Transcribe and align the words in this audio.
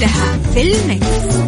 كلها 0.00 0.38
في 0.38 0.62
ال 0.62 0.78
mix. 0.78 1.40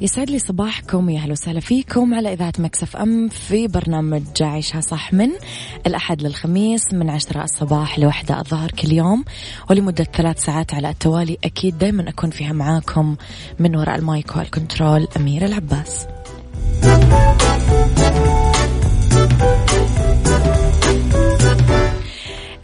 يسعد 0.00 0.30
لي 0.30 0.38
صباحكم 0.38 1.10
يا 1.10 1.18
أهلا 1.18 1.32
وسهلا 1.32 1.60
فيكم 1.60 2.14
على 2.14 2.32
إذاعة 2.32 2.52
Mix 2.58 2.96
FM 2.96 3.28
في 3.28 3.68
برنامج 3.68 4.22
عيشها 4.40 4.80
صح 4.80 5.12
من 5.12 5.30
الأحد 5.86 6.22
للخميس 6.22 6.92
من 6.92 7.10
عشرة 7.10 7.44
الصباح 7.44 7.98
لوحدة 7.98 8.38
الظهر 8.38 8.70
كل 8.70 8.92
يوم 8.92 9.24
ولمدة 9.70 10.04
ثلاث 10.04 10.44
ساعات 10.44 10.74
على 10.74 10.90
التوالي 10.90 11.38
أكيد 11.44 11.78
دائما 11.78 12.08
أكون 12.08 12.30
فيها 12.30 12.52
معاكم 12.52 13.16
من 13.58 13.76
وراء 13.76 13.98
المايك 13.98 14.36
والكنترول 14.36 15.08
اميره 15.16 15.46
العباس. 15.46 16.06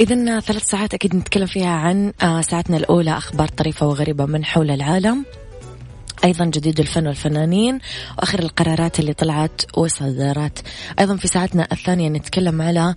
إذا 0.00 0.40
ثلاث 0.40 0.62
ساعات 0.62 0.94
أكيد 0.94 1.16
نتكلم 1.16 1.46
فيها 1.46 1.70
عن 1.70 2.12
آه، 2.22 2.40
ساعتنا 2.40 2.76
الأولى 2.76 3.10
أخبار 3.10 3.48
طريفة 3.48 3.86
وغريبة 3.86 4.26
من 4.26 4.44
حول 4.44 4.70
العالم 4.70 5.24
أيضا 6.24 6.44
جديد 6.44 6.80
الفن 6.80 7.06
والفنانين 7.06 7.78
وآخر 8.18 8.38
القرارات 8.38 9.00
اللي 9.00 9.12
طلعت 9.12 9.62
وصدرت. 9.76 10.62
أيضا 10.98 11.16
في 11.16 11.28
ساعتنا 11.28 11.68
الثانية 11.72 12.08
نتكلم 12.08 12.62
على 12.62 12.94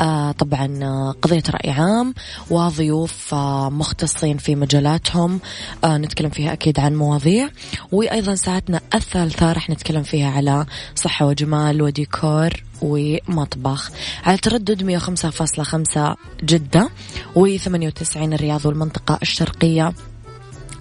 آه 0.00 0.32
طبعا 0.32 0.78
آه، 0.82 1.14
قضية 1.22 1.42
رأي 1.50 1.70
عام 1.70 2.14
وضيوف 2.50 3.34
آه 3.34 3.70
مختصين 3.70 4.38
في 4.38 4.54
مجالاتهم. 4.54 5.40
نتكلم 5.84 6.30
فيها 6.30 6.52
أكيد 6.52 6.80
عن 6.80 6.96
مواضيع. 6.96 7.48
وأيضا 7.92 8.34
ساعتنا 8.34 8.80
الثالثة 8.94 9.52
راح 9.52 9.70
نتكلم 9.70 10.02
فيها 10.02 10.30
على 10.30 10.66
صحة 10.94 11.26
وجمال 11.26 11.82
وديكور 11.82 12.50
ومطبخ. 12.82 13.90
على 14.24 14.36
تردد 14.36 14.82
105.5 14.82 16.16
جدة 16.44 16.88
و98 17.36 18.16
الرياض 18.16 18.66
والمنطقة 18.66 19.18
الشرقية. 19.22 19.92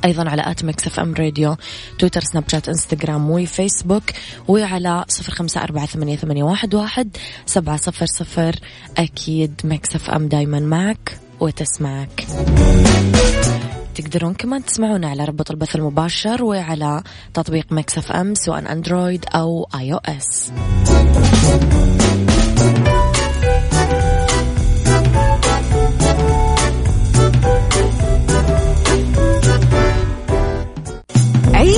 أيضا 0.06 0.30
على 0.30 0.52
at 0.52 0.64
Mix 0.64 0.88
FM 0.88 1.14
Radio 1.14 1.56
تويتر 2.00 2.22
سناب 2.22 2.50
شات 2.50 2.70
إنستغرام 2.70 3.32
وفيسبوك 3.32 4.04
وعلى 4.48 5.06
صفر 5.08 5.32
خمسة 5.32 5.62
أربعة 5.62 5.86
ثمانية, 5.86 6.16
ثمانية 6.16 6.44
واحد, 6.44 6.76
واحد 6.76 7.18
سبعة 7.46 7.78
صفر 7.78 8.06
صفر. 8.06 8.56
أكيد 8.98 9.62
Mix 9.64 9.96
FM 9.96 10.28
دايما 10.28 10.60
معك 10.60 11.20
وتسمعك. 11.40 12.28
تقدرون 13.96 14.34
كمان 14.34 14.66
تسمعونا 14.66 15.10
على 15.10 15.26
رابط 15.26 15.52
البث 15.52 15.76
المباشر 15.76 16.44
وعلى 16.44 17.04
تطبيق 17.34 17.72
Mix 17.72 17.98
FM 17.98 18.36
سواء 18.36 18.72
Android 18.72 19.26
أو 19.36 19.68
iOS 19.76 20.52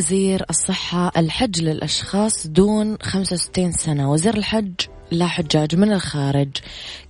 وزير 0.00 0.44
الصحة 0.50 1.12
الحج 1.16 1.62
للأشخاص 1.62 2.46
دون 2.46 2.96
65 3.02 3.72
سنة. 3.72 4.12
وزير 4.12 4.36
الحج 4.36 4.72
لا 5.10 5.26
حجاج 5.26 5.74
من 5.74 5.92
الخارج. 5.92 6.48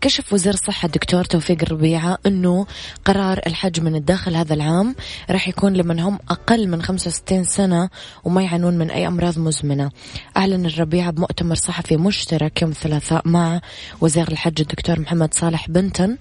كشف 0.00 0.32
وزير 0.32 0.54
الصحة 0.54 0.86
الدكتور 0.86 1.24
توفيق 1.24 1.62
الربيعة 1.62 2.18
أنه 2.26 2.66
قرار 3.04 3.40
الحج 3.46 3.80
من 3.80 3.94
الداخل 3.94 4.36
هذا 4.36 4.54
العام 4.54 4.94
راح 5.30 5.48
يكون 5.48 5.72
لمن 5.72 6.00
هم 6.00 6.18
أقل 6.30 6.68
من 6.68 6.82
65 6.82 7.44
سنة 7.44 7.88
وما 8.24 8.42
يعانون 8.42 8.78
من 8.78 8.90
أي 8.90 9.06
أمراض 9.06 9.38
مزمنة. 9.38 9.90
أعلن 10.36 10.66
الربيعة 10.66 11.10
بمؤتمر 11.10 11.54
صحفي 11.54 11.96
مشترك 11.96 12.62
يوم 12.62 12.70
الثلاثاء 12.70 13.28
مع 13.28 13.60
وزير 14.00 14.28
الحج 14.28 14.60
الدكتور 14.60 15.00
محمد 15.00 15.34
صالح 15.34 15.68
بنتن. 15.68 16.16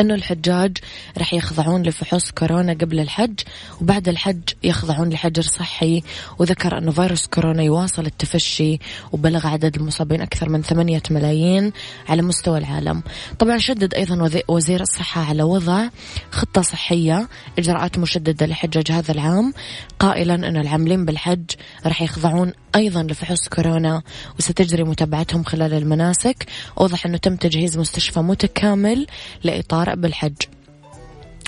أنه 0.00 0.14
الحجاج 0.14 0.78
رح 1.18 1.34
يخضعون 1.34 1.82
لفحوص 1.82 2.30
كورونا 2.30 2.72
قبل 2.72 3.00
الحج 3.00 3.40
وبعد 3.80 4.08
الحج 4.08 4.42
يخضعون 4.62 5.08
لحجر 5.10 5.42
صحي 5.42 6.02
وذكر 6.38 6.78
أنه 6.78 6.90
فيروس 6.90 7.26
كورونا 7.26 7.62
يواصل 7.62 8.06
التفشي 8.06 8.78
وبلغ 9.12 9.46
عدد 9.46 9.76
المصابين 9.76 10.20
أكثر 10.20 10.48
من 10.48 10.62
ثمانية 10.62 11.02
ملايين 11.10 11.72
على 12.08 12.22
مستوى 12.22 12.58
العالم. 12.58 13.02
طبعا 13.38 13.58
شدد 13.58 13.94
أيضا 13.94 14.30
وزير 14.48 14.80
الصحة 14.80 15.24
على 15.24 15.42
وضع 15.42 15.88
خطة 16.30 16.62
صحية 16.62 17.28
إجراءات 17.58 17.98
مشددة 17.98 18.46
لحجاج 18.46 18.92
هذا 18.92 19.12
العام 19.12 19.54
قائلا 19.98 20.34
أن 20.34 20.56
العاملين 20.56 21.04
بالحج 21.04 21.44
رح 21.86 22.02
يخضعون 22.02 22.52
أيضا 22.74 23.02
لفحوص 23.02 23.48
كورونا 23.48 24.02
وستجري 24.38 24.84
متابعتهم 24.84 25.44
خلال 25.44 25.74
المناسك. 25.74 26.46
أوضح 26.80 27.06
أنه 27.06 27.16
تم 27.16 27.36
تجهيز 27.36 27.78
مستشفى 27.78 28.20
متكامل 28.20 29.06
لإطار 29.44 29.83
بالحج. 29.92 30.36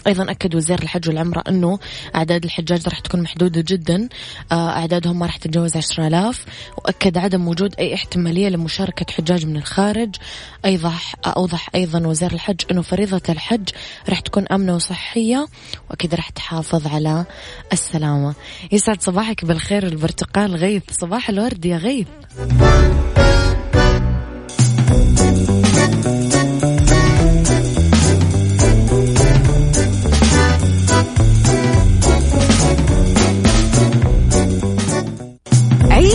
أيضا 0.06 0.30
اكد 0.30 0.54
وزير 0.54 0.82
الحج 0.82 1.08
والعمرة 1.08 1.42
إنه 1.48 1.78
أعداد 2.14 2.44
الحجاج 2.44 2.88
راح 2.88 2.98
تكون 2.98 3.22
محدودة 3.22 3.64
جدا. 3.68 4.08
آه، 4.52 4.70
أعدادهم 4.70 5.18
ما 5.18 5.26
راح 5.26 5.36
تتجاوز 5.36 5.76
10000 5.76 6.44
وأكد 6.78 7.18
عدم 7.18 7.48
وجود 7.48 7.74
أي 7.78 7.94
احتمالية 7.94 8.48
لمشاركة 8.48 9.12
حجاج 9.12 9.46
من 9.46 9.56
الخارج. 9.56 10.16
ايضح 10.64 11.14
أوضح 11.26 11.68
أيضا 11.74 12.06
وزير 12.06 12.32
الحج 12.32 12.60
إنه 12.70 12.82
فريضة 12.82 13.22
الحج 13.28 13.68
راح 14.08 14.20
تكون 14.20 14.46
آمنة 14.46 14.74
وصحية 14.74 15.46
وأكيد 15.90 16.14
راح 16.14 16.30
تحافظ 16.30 16.86
على 16.86 17.24
السلامة. 17.72 18.34
يسعد 18.72 19.02
صباحك 19.02 19.44
بالخير 19.44 19.86
البرتقال 19.86 20.56
غيث 20.56 20.82
صباح 20.90 21.28
الورد 21.28 21.64
يا 21.64 21.76
غيث. 21.76 22.06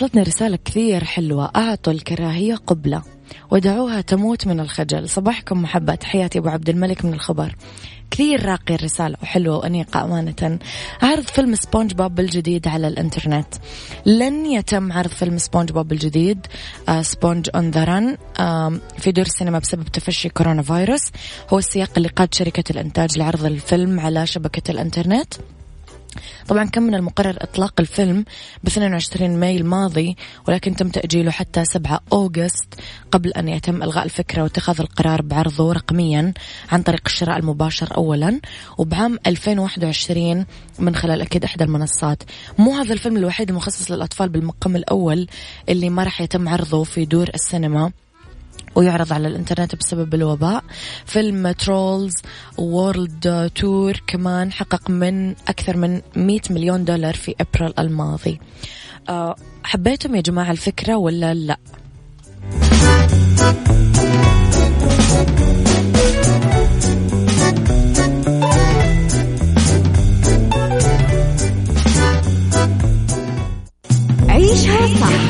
وصلتنا 0.00 0.22
رسالة 0.22 0.58
كثير 0.64 1.04
حلوة. 1.04 1.50
أعطوا 1.56 1.92
الكراهية 1.92 2.54
قبلة. 2.54 3.02
ودعوها 3.50 4.00
تموت 4.00 4.46
من 4.46 4.60
الخجل. 4.60 5.08
صباحكم 5.08 5.62
محبة. 5.62 5.94
تحياتي 5.94 6.38
أبو 6.38 6.48
عبد 6.48 6.68
الملك 6.68 7.04
من 7.04 7.14
الخبر. 7.14 7.56
كثير 8.10 8.46
راقي 8.46 8.74
الرسالة 8.74 9.16
وحلوة 9.22 9.56
وأنيقة 9.56 10.04
أمانة. 10.04 10.58
عرض 11.02 11.22
فيلم 11.22 11.54
سبونج 11.54 11.92
بوب 11.94 12.20
الجديد 12.20 12.68
على 12.68 12.88
الإنترنت. 12.88 13.54
لن 14.06 14.46
يتم 14.46 14.92
عرض 14.92 15.10
فيلم 15.10 15.38
سبونج 15.38 15.72
بوب 15.72 15.92
الجديد 15.92 16.46
Sponge 17.00 17.50
on 17.54 17.70
the 17.70 17.84
Run 17.84 18.16
في 18.98 19.12
دور 19.12 19.26
السينما 19.26 19.58
بسبب 19.58 19.84
تفشي 19.84 20.28
كورونا 20.28 20.62
فيروس. 20.62 21.10
هو 21.50 21.58
السياق 21.58 21.90
اللي 21.96 22.08
قاد 22.08 22.34
شركة 22.34 22.64
الإنتاج 22.70 23.18
لعرض 23.18 23.44
الفيلم 23.44 24.00
على 24.00 24.26
شبكة 24.26 24.70
الإنترنت. 24.70 25.34
طبعا 26.48 26.64
كان 26.64 26.82
من 26.82 26.94
المقرر 26.94 27.36
إطلاق 27.40 27.74
الفيلم 27.80 28.24
ب 28.64 28.66
22 28.66 29.40
May 29.40 29.56
الماضي 29.56 30.16
ولكن 30.48 30.76
تم 30.76 30.88
تأجيله 30.88 31.30
حتى 31.30 31.64
7 31.64 32.00
August 32.12 32.74
قبل 33.12 33.30
أن 33.30 33.48
يتم 33.48 33.82
إلغاء 33.82 34.04
الفكرة 34.04 34.42
واتخاذ 34.42 34.80
القرار 34.80 35.22
بعرضه 35.22 35.72
رقميا 35.72 36.34
عن 36.72 36.82
طريق 36.82 37.02
الشراء 37.06 37.38
المباشر 37.38 37.96
أولا. 37.96 38.40
وبعام 38.78 39.18
2021 39.26 40.46
من 40.78 40.94
خلال 40.94 41.20
أكيد 41.20 41.44
إحدى 41.44 41.64
المنصات. 41.64 42.22
مو 42.58 42.72
هذا 42.72 42.92
الفيلم 42.92 43.16
الوحيد 43.16 43.50
المخصص 43.50 43.90
للأطفال 43.90 44.28
بالمقام 44.28 44.76
الأول 44.76 45.26
اللي 45.68 45.90
ما 45.90 46.04
راح 46.04 46.20
يتم 46.20 46.48
عرضه 46.48 46.84
في 46.84 47.04
دور 47.04 47.28
السينما. 47.34 47.92
ويعرض 48.74 49.12
على 49.12 49.28
الإنترنت 49.28 49.74
بسبب 49.74 50.14
الوباء. 50.14 50.64
فيلم 51.06 51.50
Trolls 51.50 52.14
وورلد 52.58 53.50
تور 53.54 54.02
كمان 54.06 54.52
حقق 54.52 54.90
من 54.90 55.30
أكثر 55.30 55.76
من 55.76 56.00
100 56.16 56.40
مليون 56.50 56.84
دولار 56.84 57.14
في 57.14 57.34
أبريل 57.40 57.74
الماضي. 57.78 58.40
أه، 59.08 59.36
حبيتم 59.64 60.14
يا 60.14 60.20
جماعة 60.20 60.50
الفكرة 60.50 60.96
ولا 60.96 61.34
لا؟ 61.34 61.56
عيشها 74.28 74.86
صح. 75.00 75.29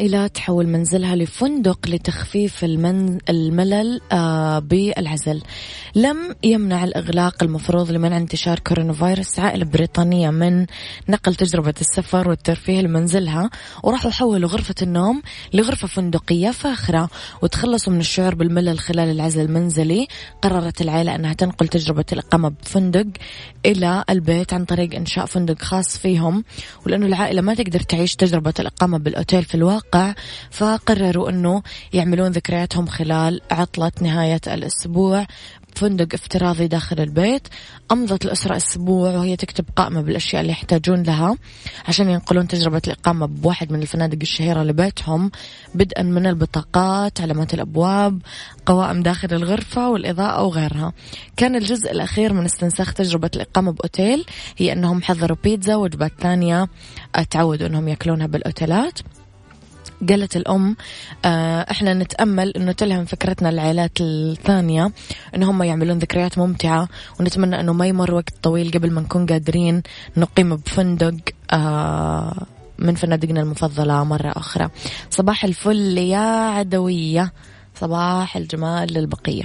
عائلة 0.00 0.26
تحول 0.26 0.66
منزلها 0.66 1.16
لفندق 1.16 1.88
لتخفيف 1.88 2.64
المن... 2.64 3.18
الملل 3.28 4.00
آه 4.12 4.58
بالعزل. 4.58 5.42
لم 5.94 6.16
يمنع 6.42 6.84
الإغلاق 6.84 7.42
المفروض 7.42 7.90
لمنع 7.90 8.16
انتشار 8.16 8.58
كورونا 8.58 8.92
فيروس 8.92 9.38
عائلة 9.38 9.64
بريطانية 9.64 10.30
من 10.30 10.66
نقل 11.08 11.34
تجربة 11.34 11.74
السفر 11.80 12.28
والترفيه 12.28 12.80
لمنزلها 12.80 13.50
وراحوا 13.82 14.10
حولوا 14.10 14.48
غرفة 14.48 14.74
النوم 14.82 15.22
لغرفة 15.54 15.88
فندقية 15.88 16.50
فاخرة 16.50 17.10
وتخلصوا 17.42 17.92
من 17.92 18.00
الشعور 18.00 18.34
بالملل 18.34 18.78
خلال 18.78 19.10
العزل 19.10 19.44
المنزلي. 19.44 20.06
قررت 20.42 20.80
العائلة 20.80 21.14
أنها 21.14 21.32
تنقل 21.32 21.68
تجربة 21.68 22.04
الإقامة 22.12 22.48
بفندق 22.48 23.06
إلى 23.66 24.04
البيت 24.10 24.52
عن 24.52 24.64
طريق 24.64 24.94
إنشاء 24.94 25.26
فندق 25.26 25.62
خاص 25.62 25.98
فيهم. 25.98 26.44
ولأنه 26.86 27.06
العائلة 27.06 27.40
ما 27.40 27.54
تقدر 27.54 27.80
تعيش 27.80 28.16
تجربة 28.16 28.54
الإقامة 28.60 28.98
بالأوتيل 28.98 29.44
في 29.44 29.54
الواقع 29.54 29.89
فقرروا 30.50 31.30
أنه 31.30 31.62
يعملون 31.92 32.30
ذكرياتهم 32.30 32.86
خلال 32.86 33.40
عطلة 33.50 33.92
نهاية 34.00 34.40
الأسبوع. 34.46 35.26
فندق 35.76 36.14
افتراضي 36.14 36.66
داخل 36.68 37.00
البيت. 37.00 37.48
أمضت 37.92 38.24
الأسرة 38.24 38.56
أسبوع 38.56 39.10
وهي 39.10 39.36
تكتب 39.36 39.64
قائمة 39.76 40.00
بالأشياء 40.00 40.42
اللي 40.42 40.52
يحتاجون 40.52 41.02
لها 41.02 41.36
عشان 41.88 42.10
ينقلون 42.10 42.48
تجربة 42.48 42.82
الإقامة 42.86 43.26
بواحد 43.26 43.72
من 43.72 43.82
الفنادق 43.82 44.18
الشهيرة 44.22 44.62
لبيتهم. 44.62 45.30
بدءا 45.74 46.02
من 46.02 46.26
البطاقات 46.26 47.20
علامات 47.20 47.54
الأبواب 47.54 48.22
قوائم 48.66 49.02
داخل 49.02 49.28
الغرفة 49.32 49.90
والإضاءة 49.90 50.42
وغيرها. 50.42 50.92
كان 51.36 51.56
الجزء 51.56 51.92
الأخير 51.92 52.32
من 52.32 52.44
استنساخ 52.44 52.94
تجربة 52.94 53.30
الإقامة 53.36 53.72
بأوتيل 53.72 54.26
هي 54.56 54.72
أنهم 54.72 55.02
حضروا 55.02 55.36
بيتزا 55.44 55.76
وجبات 55.76 56.12
ثانية 56.20 56.68
تعودوا 57.30 57.66
أنهم 57.66 57.88
يأكلونها 57.88 58.26
بالأوتيلات. 58.26 58.98
قالت 60.08 60.36
الأم 60.36 60.76
آه 61.24 61.66
إحنا 61.70 61.94
نتأمل 61.94 62.50
أنه 62.56 62.72
تلهم 62.72 63.04
فكرتنا 63.04 63.48
العائلات 63.48 64.00
الثانية 64.00 64.92
أن 65.34 65.42
هم 65.42 65.62
يعملون 65.62 65.98
ذكريات 65.98 66.38
ممتعة 66.38 66.88
ونتمنى 67.20 67.60
أنه 67.60 67.72
ما 67.72 67.86
يمر 67.86 68.14
وقت 68.14 68.34
طويل 68.42 68.70
قبل 68.70 68.90
ما 68.90 69.00
نكون 69.00 69.26
قادرين 69.26 69.82
نقيم 70.16 70.56
بفندق 70.56 71.14
آه 71.50 72.46
من 72.78 72.94
فنادقنا 72.94 73.40
المفضلة 73.40 74.04
مرة 74.04 74.32
أخرى. 74.36 74.68
صباح 75.10 75.44
الفل 75.44 75.98
يا 75.98 76.50
عدوية 76.56 77.32
صباح 77.80 78.36
الجمال 78.36 78.92
للبقية. 78.92 79.44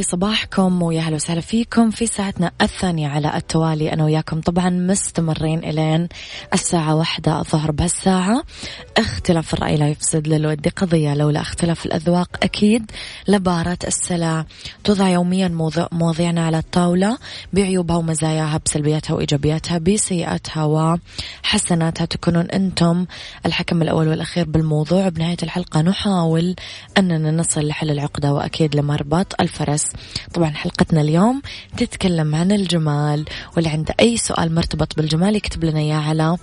لي 0.00 0.04
صباحكم 0.04 0.82
ويا 0.82 1.00
هلا 1.00 1.14
وسهلا 1.14 1.40
فيكم 1.40 1.90
في 1.90 2.06
ساعتنا 2.06 2.50
الثانية 2.62 3.08
على 3.08 3.36
التوالي. 3.36 3.92
أنا 3.92 4.04
وياكم 4.04 4.40
طبعا 4.40 4.70
مستمرين 4.70 5.58
إلين 5.58 6.08
الساعة 6.54 6.94
واحدة 6.94 7.38
الظهر 7.38 7.70
بهالساعة. 7.70 8.42
اختلاف 8.96 9.54
الرأي 9.54 9.76
لا 9.76 9.88
يفسد 9.88 10.28
للود. 10.28 10.68
قضية 10.68 11.14
لولا 11.14 11.40
اختلاف 11.40 11.86
الأذواق 11.86 12.28
أكيد. 12.42 12.90
لبارة 13.28 13.78
السلع 13.86 14.44
توضع 14.84 15.08
يوميا 15.08 15.48
مواضيعنا 15.92 16.46
على 16.46 16.58
الطاولة. 16.58 17.18
بعيوبها 17.52 17.96
ومزاياها 17.96 18.60
بسلبياتها 18.66 19.14
وإيجابياتها 19.14 19.78
بسيئاتها 19.78 20.64
وحسناتها. 20.64 22.04
تكونون 22.04 22.50
أنتم 22.50 23.06
الحكم 23.46 23.82
الأول 23.82 24.08
والأخير 24.08 24.44
بالموضوع. 24.44 25.08
بنهاية 25.08 25.36
الحلقة 25.42 25.80
نحاول 25.80 26.56
أننا 26.98 27.30
نصل 27.30 27.66
لحل 27.66 27.90
العقدة 27.90 28.32
وأكيد 28.32 28.76
لمربط 28.76 29.10
رباط 29.10 29.34
طبعا 30.34 30.50
حلقتنا 30.50 31.00
اليوم 31.00 31.42
تتكلم 31.76 32.34
عن 32.34 32.52
الجمال 32.52 33.24
واللي 33.56 33.70
عنده 33.70 33.94
أي 34.00 34.16
سؤال 34.16 34.54
مرتبط 34.54 34.96
بالجمال 34.96 35.36
يكتب 35.36 35.64
لنا 35.64 35.80
إياه 35.80 35.96
على 35.96 36.36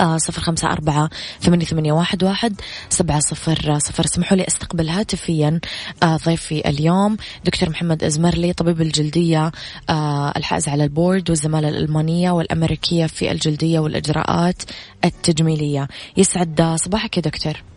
آه 0.00 0.16
صفر 0.16 0.42
خمسة 0.42 0.72
أربعة 0.72 1.10
ثمانية, 1.40 1.64
ثمانية 1.64 1.92
واحد, 1.92 2.24
واحد 2.24 2.60
سبعة 2.88 3.20
صفر 3.20 3.78
صفر. 3.78 4.04
اسمحوا 4.04 4.36
لي 4.36 4.44
أستقبل 4.48 4.88
هاتفيا 4.88 5.60
آه 6.02 6.16
ضيفي 6.16 6.68
اليوم 6.68 7.16
دكتور 7.44 7.70
محمد 7.70 8.04
أزمرلي 8.04 8.52
طبيب 8.52 8.80
الجلدية 8.80 9.52
آه 9.90 10.32
الحائز 10.36 10.68
على 10.68 10.84
البورد 10.84 11.30
والزمالة 11.30 11.68
الألمانية 11.68 12.30
والأمريكية 12.30 13.06
في 13.06 13.32
الجلدية 13.32 13.78
والإجراءات 13.78 14.62
التجميلية. 15.04 15.88
يسعد 16.16 16.76
صباحك 16.84 17.16
يا 17.16 17.22
دكتور. 17.22 17.73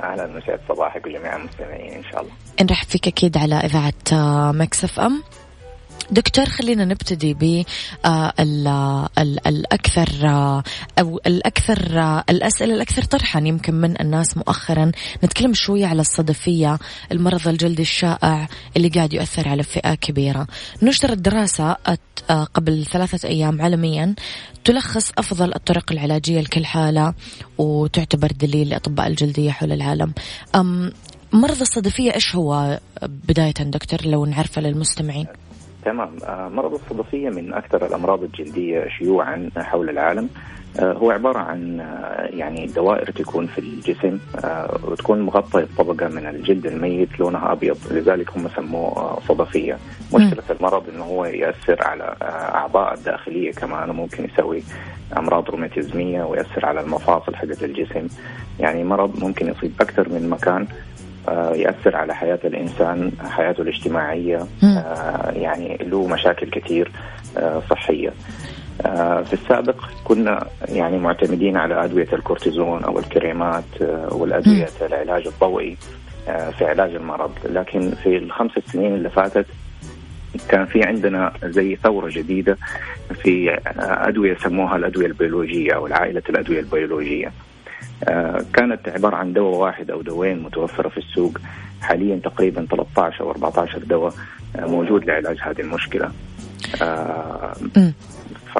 أهلا 0.00 0.36
وسعد 0.36 0.60
صباحك 0.68 1.06
وجميع 1.06 1.36
المستمعين 1.36 1.92
إن 1.92 2.02
شاء 2.12 2.20
الله. 2.20 2.32
نرحب 2.62 2.88
فيك 2.88 3.08
أكيد 3.08 3.36
على 3.36 3.54
إذاعة 3.54 3.92
مكسف 4.52 5.00
أم. 5.00 5.22
دكتور 6.10 6.44
خلينا 6.46 6.84
نبتدي 6.84 7.34
ب 7.34 7.64
آه، 8.04 9.08
الأكثر 9.46 10.28
آه، 10.28 10.62
أو 10.98 11.20
الأكثر 11.26 12.00
آه، 12.00 12.24
الأسئلة 12.30 12.74
الأكثر 12.74 13.02
طرحا. 13.02 13.40
يمكن 13.40 13.74
من 13.74 14.00
الناس 14.00 14.36
مؤخرا 14.36 14.92
نتكلم 15.24 15.54
شوية 15.54 15.86
على 15.86 16.00
الصدفية 16.00 16.78
المرض 17.12 17.48
الجلدي 17.48 17.82
الشائع 17.82 18.48
اللي 18.76 18.88
قاعد 18.88 19.12
يؤثر 19.12 19.48
على 19.48 19.62
فئة 19.62 19.94
كبيرة. 19.94 20.46
نشرت 20.82 21.18
دراسة 21.18 21.76
قبل 22.54 22.84
ثلاثة 22.84 23.28
أيام 23.28 23.62
عالميا 23.62 24.14
تلخص 24.64 25.10
أفضل 25.18 25.54
الطرق 25.54 25.92
العلاجية 25.92 26.40
لكل 26.40 26.66
حالة 26.66 27.14
وتعتبر 27.58 28.32
دليل 28.32 28.68
لأطباء 28.68 29.06
الجلدية 29.06 29.50
حول 29.50 29.72
العالم. 29.72 30.12
مرض 31.32 31.60
الصدفية 31.60 32.14
إيش 32.14 32.36
هو؟ 32.36 32.80
بداية 33.02 33.52
دكتور 33.52 34.06
لو 34.06 34.26
نعرفه 34.26 34.60
للمستمعين. 34.60 35.26
تمام. 35.84 36.10
آه، 36.24 36.48
مرض 36.48 36.74
الصدفية 36.74 37.30
من 37.30 37.54
أكثر 37.54 37.86
الأمراض 37.86 38.22
الجلدية 38.22 38.88
شيوعا 38.88 39.50
حول 39.56 39.90
العالم. 39.90 40.28
آه، 40.80 40.92
هو 40.92 41.10
عبارة 41.10 41.38
عن 41.38 41.80
آه، 41.80 42.28
يعني 42.36 42.66
دوائر 42.66 43.10
تكون 43.10 43.46
في 43.46 43.58
الجسم 43.58 44.18
وتكون 44.84 45.20
مغطية 45.20 45.66
بطبقة 45.78 46.08
من 46.08 46.26
الجلد 46.26 46.66
الميت 46.66 47.20
لونها 47.20 47.52
أبيض. 47.52 47.76
لذلك 47.90 48.30
هم 48.36 48.48
سموه 48.56 49.20
صدفية. 49.28 49.78
مشكلة 50.14 50.42
المرض 50.50 50.88
أنه 50.94 51.04
هو 51.04 51.24
يأثر 51.24 51.86
على 51.86 52.16
أعضاء 52.54 52.94
الداخلية 52.94 53.52
كمان 53.52 53.90
وممكن 53.90 54.24
يسوي 54.24 54.62
أمراض 55.16 55.50
روماتيزمية 55.50 56.22
ويأثر 56.22 56.66
على 56.66 56.80
المفاصل 56.80 57.34
حقت 57.34 57.64
الجسم. 57.64 58.06
يعني 58.60 58.84
مرض 58.84 59.24
ممكن 59.24 59.48
يصيب 59.48 59.72
أكثر 59.80 60.08
من 60.08 60.30
مكان 60.30 60.66
يأثر 61.54 61.96
على 61.96 62.14
حياة 62.14 62.38
الإنسان 62.44 63.12
حياته 63.30 63.62
الاجتماعية 63.62 64.46
آه، 64.64 65.30
يعني 65.30 65.78
له 65.80 66.06
مشاكل 66.06 66.50
كثير 66.50 66.90
آه، 67.36 67.62
صحية. 67.70 68.12
في 69.24 69.32
السابق 69.32 69.84
كنا 70.04 70.46
يعني 70.68 70.98
معتمدين 70.98 71.56
على 71.56 71.84
أدوية 71.84 72.08
الكورتيزون 72.12 72.84
أو 72.84 72.98
الكريمات 72.98 73.64
والأدوية 74.08 74.68
العلاج 74.82 75.26
الضوئي 75.26 75.76
في 76.58 76.64
علاج 76.64 76.94
المرض. 76.94 77.32
لكن 77.44 77.90
في 78.02 78.16
الخمس 78.16 78.52
سنين 78.72 78.94
اللي 78.94 79.10
فاتت 79.10 79.46
كان 80.48 80.66
في 80.66 80.82
عندنا 80.82 81.32
زي 81.44 81.76
ثورة 81.76 82.08
جديدة 82.10 82.58
في 83.22 83.58
أدوية 83.78 84.36
سموها 84.36 84.76
الأدوية 84.76 85.06
البيولوجية 85.06 85.72
أو 85.72 85.86
عائلة 85.86 86.22
الأدوية 86.28 86.60
البيولوجية. 86.60 87.26
آه، 87.26 87.47
كانت 88.54 88.88
عبارة 88.88 89.16
عن 89.16 89.32
دواء 89.32 89.54
واحد 89.54 89.90
أو 89.90 90.02
دواءين 90.02 90.42
متوفرة 90.42 90.88
في 90.88 90.98
السوق. 90.98 91.38
حاليا 91.80 92.20
تقريبا 92.24 92.66
13 92.70 93.20
أو 93.20 93.30
14 93.30 93.78
دواء 93.78 94.14
آه، 94.56 94.66
موجود 94.66 95.04
لعلاج 95.04 95.36
هذه 95.42 95.60
المشكلة. 95.60 96.10
آه، 96.82 97.52
ف... 98.54 98.58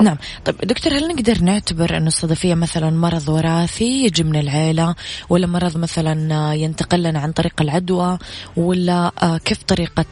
نعم. 0.00 0.16
طيب 0.44 0.56
دكتور 0.56 0.92
هل 0.92 1.08
نقدر 1.08 1.42
نعتبر 1.42 1.96
أن 1.96 2.06
الصدفية 2.06 2.54
مثلا 2.54 2.90
مرض 2.90 3.28
وراثي 3.28 4.04
يجي 4.04 4.24
من 4.24 4.36
العيلة 4.36 4.94
ولا 5.28 5.46
مرض 5.46 5.78
مثلا 5.78 6.52
ينتقل 6.54 7.02
لنا 7.02 7.18
عن 7.18 7.32
طريق 7.32 7.62
العدوى 7.62 8.18
ولا 8.56 9.12
كيف 9.44 9.62
طريقة 9.62 10.04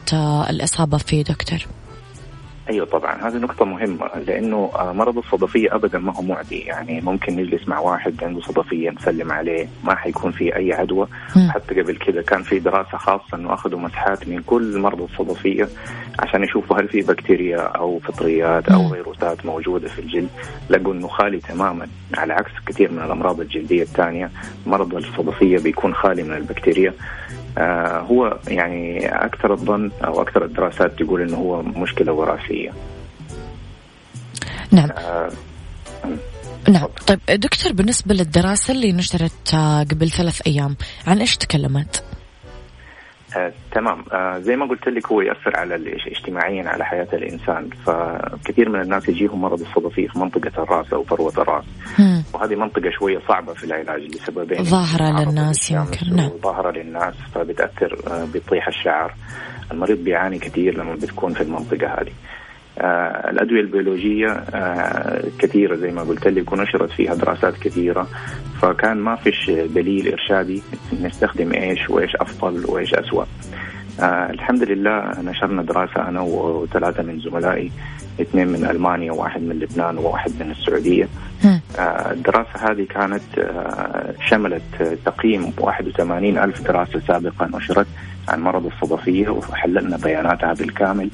الإصابة 0.49 0.97
فيه 0.97 1.23
دكتور؟ 1.23 1.59
أيوه 2.69 2.85
طبعا 2.85 3.27
هذه 3.27 3.37
نقطة 3.37 3.65
مهمة 3.65 4.07
لأنه 4.27 4.71
آه، 4.75 4.91
مرض 4.93 5.17
الصدفية 5.17 5.75
ابدا 5.75 5.99
ما 5.99 6.15
هو 6.15 6.21
معدي 6.21 6.59
يعني 6.59 7.01
ممكن 7.01 7.35
نجلس 7.35 7.67
مع 7.67 7.79
واحد 7.79 8.23
عنده 8.23 8.41
صدفية 8.41 8.89
نسلم 8.89 9.31
عليه 9.31 9.67
ما 9.83 9.95
حيكون 9.95 10.31
في 10.31 10.55
أي 10.55 10.73
عدوى. 10.73 11.07
حتى 11.49 11.81
قبل 11.81 11.97
كذا 11.97 12.21
كان 12.21 12.43
في 12.43 12.59
دراسة 12.59 12.97
خاصة 12.97 13.37
إنه 13.37 13.53
أخذوا 13.53 13.79
مسحات 13.79 14.27
من 14.27 14.41
كل 14.41 14.79
مرضى 14.79 15.03
الصدفية 15.03 15.67
عشان 16.19 16.43
يشوفوا 16.43 16.77
هل 16.79 16.87
في 16.87 17.01
بكتيريا 17.01 17.57
أو 17.59 17.99
فطريات 17.99 18.69
أو 18.69 18.89
فيروسات 18.89 19.45
موجودة 19.45 19.87
في 19.87 19.99
الجلد. 19.99 20.29
لقوا 20.69 20.93
إنه 20.93 21.07
خالي 21.07 21.39
تماما 21.39 21.87
على 22.17 22.33
عكس 22.33 22.51
كثير 22.67 22.91
من 22.91 22.99
الأمراض 22.99 23.39
الجلدية 23.39 23.83
الثانية 23.83 24.31
مرض 24.65 24.95
الصدفية 24.95 25.57
بيكون 25.59 25.93
خالي 25.93 26.23
من 26.23 26.33
البكتيريا. 26.33 26.93
هو 27.99 28.39
يعني 28.47 29.07
أكثر 29.07 29.53
الظن 29.53 29.91
أو 30.05 30.21
أكثر 30.21 30.45
الدراسات 30.45 30.99
تقول 30.99 31.21
إنه 31.21 31.37
هو 31.37 31.61
مشكلة 31.61 32.13
وراثية. 32.13 32.71
نعم. 34.71 34.89
آه 34.89 35.29
نعم 36.69 36.87
طيب 37.07 37.19
دكتور 37.27 37.73
بالنسبة 37.73 38.15
للدراسة 38.15 38.73
اللي 38.73 38.91
نشرت 38.91 39.53
آه، 39.53 39.83
قبل 39.83 40.09
ثلاث 40.09 40.41
أيام 40.47 40.75
عن 41.07 41.19
إيش 41.19 41.37
تكلمت؟ 41.37 42.03
آه، 43.37 43.51
تمام. 43.71 44.03
آه، 44.13 44.39
زي 44.39 44.55
ما 44.55 44.65
قلت 44.65 44.87
لك 44.87 45.11
هو 45.11 45.21
يأثر 45.21 45.57
على 45.57 45.75
اجتماعيا 46.11 46.69
على 46.69 46.85
حياة 46.85 47.07
الإنسان. 47.13 47.69
فكثير 47.85 48.69
من 48.69 48.81
الناس 48.81 49.09
يجيهم 49.09 49.41
مرض 49.41 49.61
الصدفي 49.61 50.07
في 50.07 50.19
منطقة 50.19 50.63
الرأس 50.63 50.93
أو 50.93 51.03
فروة 51.03 51.33
الرأس. 51.37 51.65
مم. 51.99 52.23
وهذه 52.33 52.55
منطقة 52.55 52.89
شوية 52.99 53.19
صعبة 53.27 53.53
في 53.53 53.63
العلاج 53.63 54.01
لسببين. 54.01 54.63
ظاهرة 54.63 55.25
للناس 55.25 55.71
يمكن. 55.71 56.15
نعم. 56.15 56.29
ظاهرة 56.29 56.71
للناس 56.71 57.13
فبتأثر 57.35 57.97
آه، 58.07 58.25
بيطيح 58.33 58.67
الشعر. 58.67 59.13
المريض 59.71 59.97
بيعاني 59.97 60.39
كثير 60.39 60.77
لما 60.77 60.93
بتكون 60.95 61.33
في 61.33 61.41
المنطقة 61.41 61.87
هذه. 61.87 62.11
الأدوية 62.77 63.61
البيولوجية 63.61 64.27
آه 64.29 65.23
كثيرة 65.39 65.75
زي 65.75 65.91
ما 65.91 66.01
قلت 66.01 66.27
لك 66.27 66.51
ونشرت 66.51 66.91
فيها 66.91 67.15
دراسات 67.15 67.57
كثيرة. 67.57 68.07
فكان 68.61 68.97
ما 68.97 69.15
فيش 69.15 69.49
دليل 69.49 70.11
إرشادي 70.11 70.61
نستخدم 71.01 71.53
إيش 71.53 71.89
وإيش 71.89 72.15
أفضل 72.15 72.65
وإيش 72.65 72.93
أسوأ. 72.93 73.25
آه 73.99 74.29
الحمد 74.29 74.63
لله 74.63 75.21
نشرنا 75.21 75.63
دراسة 75.63 76.07
أنا 76.09 76.21
وثلاثة 76.21 77.03
من 77.03 77.19
زملائي 77.19 77.71
اثنين 78.21 78.47
من 78.47 78.65
ألمانيا 78.65 79.11
وواحد 79.11 79.41
من 79.41 79.59
لبنان 79.59 79.97
وواحد 79.97 80.31
من 80.39 80.51
السعودية. 80.51 81.07
آه 81.79 82.11
الدراسة 82.11 82.71
هذه 82.71 82.85
كانت 82.89 83.39
آه 83.39 84.13
شملت 84.29 84.97
تقييم 85.05 85.53
81 85.59 86.37
ألف 86.37 86.61
دراسة 86.61 86.99
سابقة 87.07 87.49
نشرت. 87.57 87.87
عن 88.29 88.41
مرض 88.41 88.65
الصدفية 88.65 89.29
وحللنا 89.29 89.97
بياناتها 89.97 90.53
بالكامل. 90.53 91.09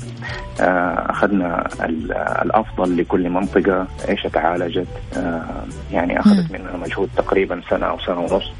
آه، 0.61 1.11
أخذنا 1.11 1.67
الأفضل 2.41 2.97
لكل 2.97 3.29
منطقة 3.29 3.87
إيش 4.09 4.23
تعالجت. 4.23 4.87
آه، 5.17 5.65
يعني 5.91 6.19
أخذت 6.19 6.51
مننا 6.51 6.77
مجهود 6.77 7.09
تقريبا 7.17 7.61
سنة 7.69 7.85
أو 7.85 7.99
سنة 7.99 8.19
ونص 8.19 8.51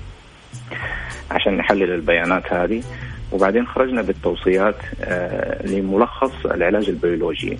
عشان 1.32 1.58
نحلل 1.58 1.92
البيانات 1.94 2.54
هذه. 2.54 2.84
وبعدين 3.32 3.68
خرجنا 3.68 4.02
بالتوصيات 4.02 4.76
آه، 5.04 5.66
لملخص 5.68 6.46
العلاج 6.46 6.90
البيولوجي 6.90 7.58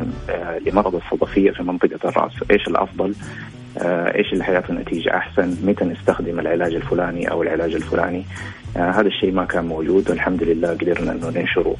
لمرض 0.66 0.96
الصدفية 0.96 1.52
في 1.52 1.64
منطقة 1.64 2.10
الرأس. 2.10 2.32
إيش 2.52 2.68
الأفضل؟ 2.68 3.14
إيش 4.16 4.34
اللي 4.34 4.44
حيعطي 4.44 4.74
نتيجه 4.74 5.18
أحسن 5.18 5.56
متى 5.64 5.86
نستخدم 5.86 6.40
العلاج 6.40 6.74
الفلاني 6.76 7.32
أو 7.32 7.44
العلاج 7.44 7.74
الفلاني؟ 7.76 8.26
آه 8.78 8.92
هذا 8.92 9.08
الشيء 9.08 9.32
ما 9.32 9.46
كان 9.46 9.66
موجود 9.66 10.10
والحمد 10.10 10.44
لله 10.44 10.70
قدرنا 10.70 11.12
إنه 11.12 11.30
ننشره 11.30 11.76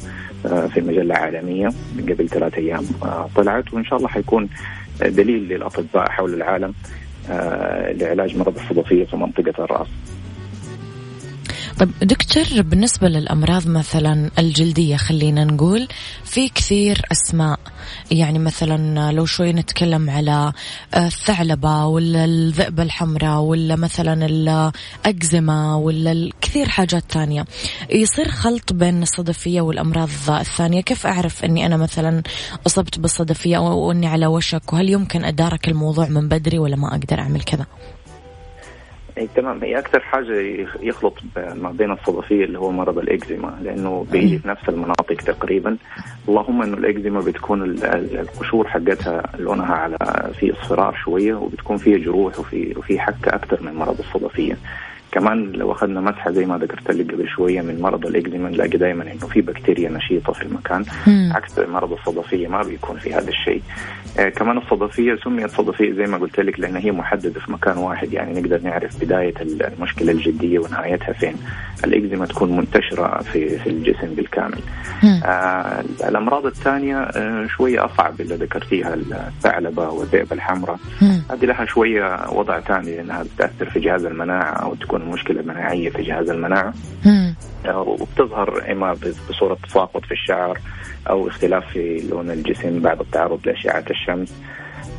آه 0.46 0.68
في 0.68 0.82
مجلة 0.82 1.16
عالمية 1.16 1.70
قبل 2.10 2.30
ثلاث 2.30 2.54
أيام 2.54 2.84
آه 3.04 3.30
طلعت 3.36 3.74
وإن 3.74 3.86
شاء 3.86 3.98
الله 3.98 4.10
حيكون 4.10 4.50
دليل 5.02 5.48
للأطباء 5.50 6.10
حول 6.10 6.34
العالم 6.34 6.74
آه 7.30 7.92
لعلاج 7.92 8.38
مرض 8.38 8.56
الصدفية 8.56 9.06
في 9.06 9.16
منطقة 9.18 9.64
الرأس. 9.64 9.88
طيب 11.80 11.92
دكتور 12.02 12.62
بالنسبة 12.62 13.08
للأمراض 13.08 13.68
مثلا 13.68 14.32
الجلدية 14.40 14.96
خلينا 14.96 15.44
نقول 15.44 15.88
في 16.24 16.50
كثير 16.50 17.02
أسماء. 17.12 17.60
يعني 18.12 18.40
مثلا 18.40 19.12
لو 19.12 19.26
شوي 19.26 19.54
نتكلم 19.54 20.10
على 20.10 20.54
الثعلبة 20.96 21.86
ولا 21.86 22.26
الذئبة 22.26 22.84
الحمراء 22.84 23.40
ولا 23.40 23.76
مثلا 23.76 24.26
الأكزيما 24.26 25.76
ولا 25.76 26.30
كثير 26.42 26.70
حاجات 26.70 27.04
ثانية. 27.10 27.46
يصير 27.90 28.28
خلط 28.28 28.74
بين 28.74 29.02
الصدفية 29.02 29.62
والأمراض 29.62 30.10
الثانية. 30.30 30.82
كيف 30.82 31.08
أعرف 31.08 31.44
أني 31.46 31.66
أنا 31.66 31.78
مثلا 31.78 32.24
أصبت 32.68 33.00
بالصدفية 33.00 33.58
وأني 33.58 34.08
على 34.08 34.28
وشك؟ 34.28 34.74
وهل 34.74 34.90
يمكن 34.90 35.26
أدارك 35.26 35.68
الموضوع 35.68 36.08
من 36.08 36.28
بدري 36.28 36.60
ولا 36.60 36.76
ما 36.76 36.88
أقدر 36.88 37.20
أعمل 37.20 37.42
كذا؟ 37.42 37.66
اي 39.20 39.28
تمام 39.36 39.64
هي 39.64 39.80
أكثر 39.80 40.00
حاجة 40.00 40.34
يخلط 40.82 41.14
ما 41.36 41.72
بين 41.72 41.92
الصدفية 41.92 42.46
اللي 42.46 42.60
هو 42.60 42.72
مرض 42.72 42.98
الإكزيما 42.98 43.60
لأنه 43.64 44.06
بيجي 44.12 44.40
في 44.40 44.48
نفس 44.48 44.70
المناطق 44.70 45.16
تقريبا. 45.16 45.78
اللهم 46.30 46.62
إنه 46.62 46.78
الإكزيما 46.78 47.20
بتكون 47.20 47.64
القشور 47.84 48.68
حقتها 48.68 49.24
لونها 49.40 49.76
على 49.76 49.98
في 50.40 50.54
اصفرار 50.54 50.96
شوية 50.96 51.34
وبتكون 51.34 51.78
فيها 51.78 51.98
جروح 51.98 52.40
وفي 52.40 52.74
وفي 52.78 53.00
حكة 53.00 53.36
أكثر 53.36 53.64
من 53.64 53.74
مرض 53.74 54.00
الصدفية. 54.00 54.58
كمان 55.12 55.52
لو 55.52 55.72
أخذنا 55.72 56.02
مسحه 56.02 56.32
زي 56.32 56.46
ما 56.46 56.58
ذكرت 56.58 56.92
لك 56.92 57.12
قبل 57.14 57.28
شوية 57.28 57.62
من 57.62 57.82
مرض 57.82 58.06
الإكزيما 58.06 58.50
نلاقي 58.50 58.78
دائما 58.78 59.04
إنه 59.04 59.28
في 59.28 59.42
بكتيريا 59.42 59.90
نشيطة 59.90 60.34
في 60.34 60.44
المكان 60.44 60.86
مم. 61.08 61.32
عكس 61.36 61.60
مرض 61.60 61.92
الصدفية 61.92 62.48
ما 62.48 62.62
بيكون 62.62 62.98
في 63.00 63.14
هذا 63.14 63.30
الشيء. 63.30 63.62
آه 64.20 64.30
كمان 64.30 64.58
الصدفية 64.58 65.16
سميت 65.24 65.50
صدفية 65.50 65.94
زي 65.94 66.06
ما 66.06 66.18
قلت 66.18 66.40
لك 66.40 66.60
لأن 66.60 66.76
هي 66.76 66.92
محددة 66.92 67.40
في 67.40 67.52
مكان 67.52 67.78
واحد 67.78 68.14
يعني 68.14 68.42
نقدر 68.42 68.62
نعرف 68.64 69.02
بداية 69.02 69.34
المشكلة 69.42 70.12
الجدية 70.12 70.60
ونهايتها 70.60 71.14
فين. 71.14 71.36
الإكزيما 71.86 72.26
تكون 72.26 72.58
منتشرة 72.58 73.22
في 73.22 73.58
في 73.60 73.70
الجسم 73.70 74.08
بالكامل. 74.16 74.60
آه 75.26 75.84
الأمراض 76.08 76.46
الثانية 76.46 76.98
آه 76.98 77.48
شوية 77.48 77.86
أصعب 77.86 78.22
اللي 78.22 78.36
ذكرتيها 78.36 78.94
الثعلبة 78.94 79.90
والذئبه 79.90 80.32
الحمراء. 80.36 80.80
هذه 81.32 81.46
لها 81.46 81.66
شوية 81.66 82.30
وضع 82.32 82.60
ثاني 82.60 82.96
لأنها 82.96 83.24
بتاثر 83.24 83.70
في 83.70 83.80
جهاز 83.80 84.06
المناعة 84.06 84.52
أو 84.54 84.76
تكون 84.76 84.99
تكون 85.00 85.12
مشكلة 85.12 85.42
مناعية 85.42 85.90
في 85.90 86.02
جهاز 86.02 86.30
المناعة. 86.30 86.74
وبتظهر 87.76 88.72
إما 88.72 88.98
بصورة 89.30 89.58
تساقط 89.68 90.06
في 90.06 90.12
الشعر 90.12 90.60
أو 91.10 91.28
اختلاف 91.28 91.68
في 91.68 92.08
لون 92.10 92.32
الجسم 92.32 92.80
بعد 92.80 93.00
التعرض 93.00 93.40
لأشعة 93.46 93.86
الشمس. 93.90 94.34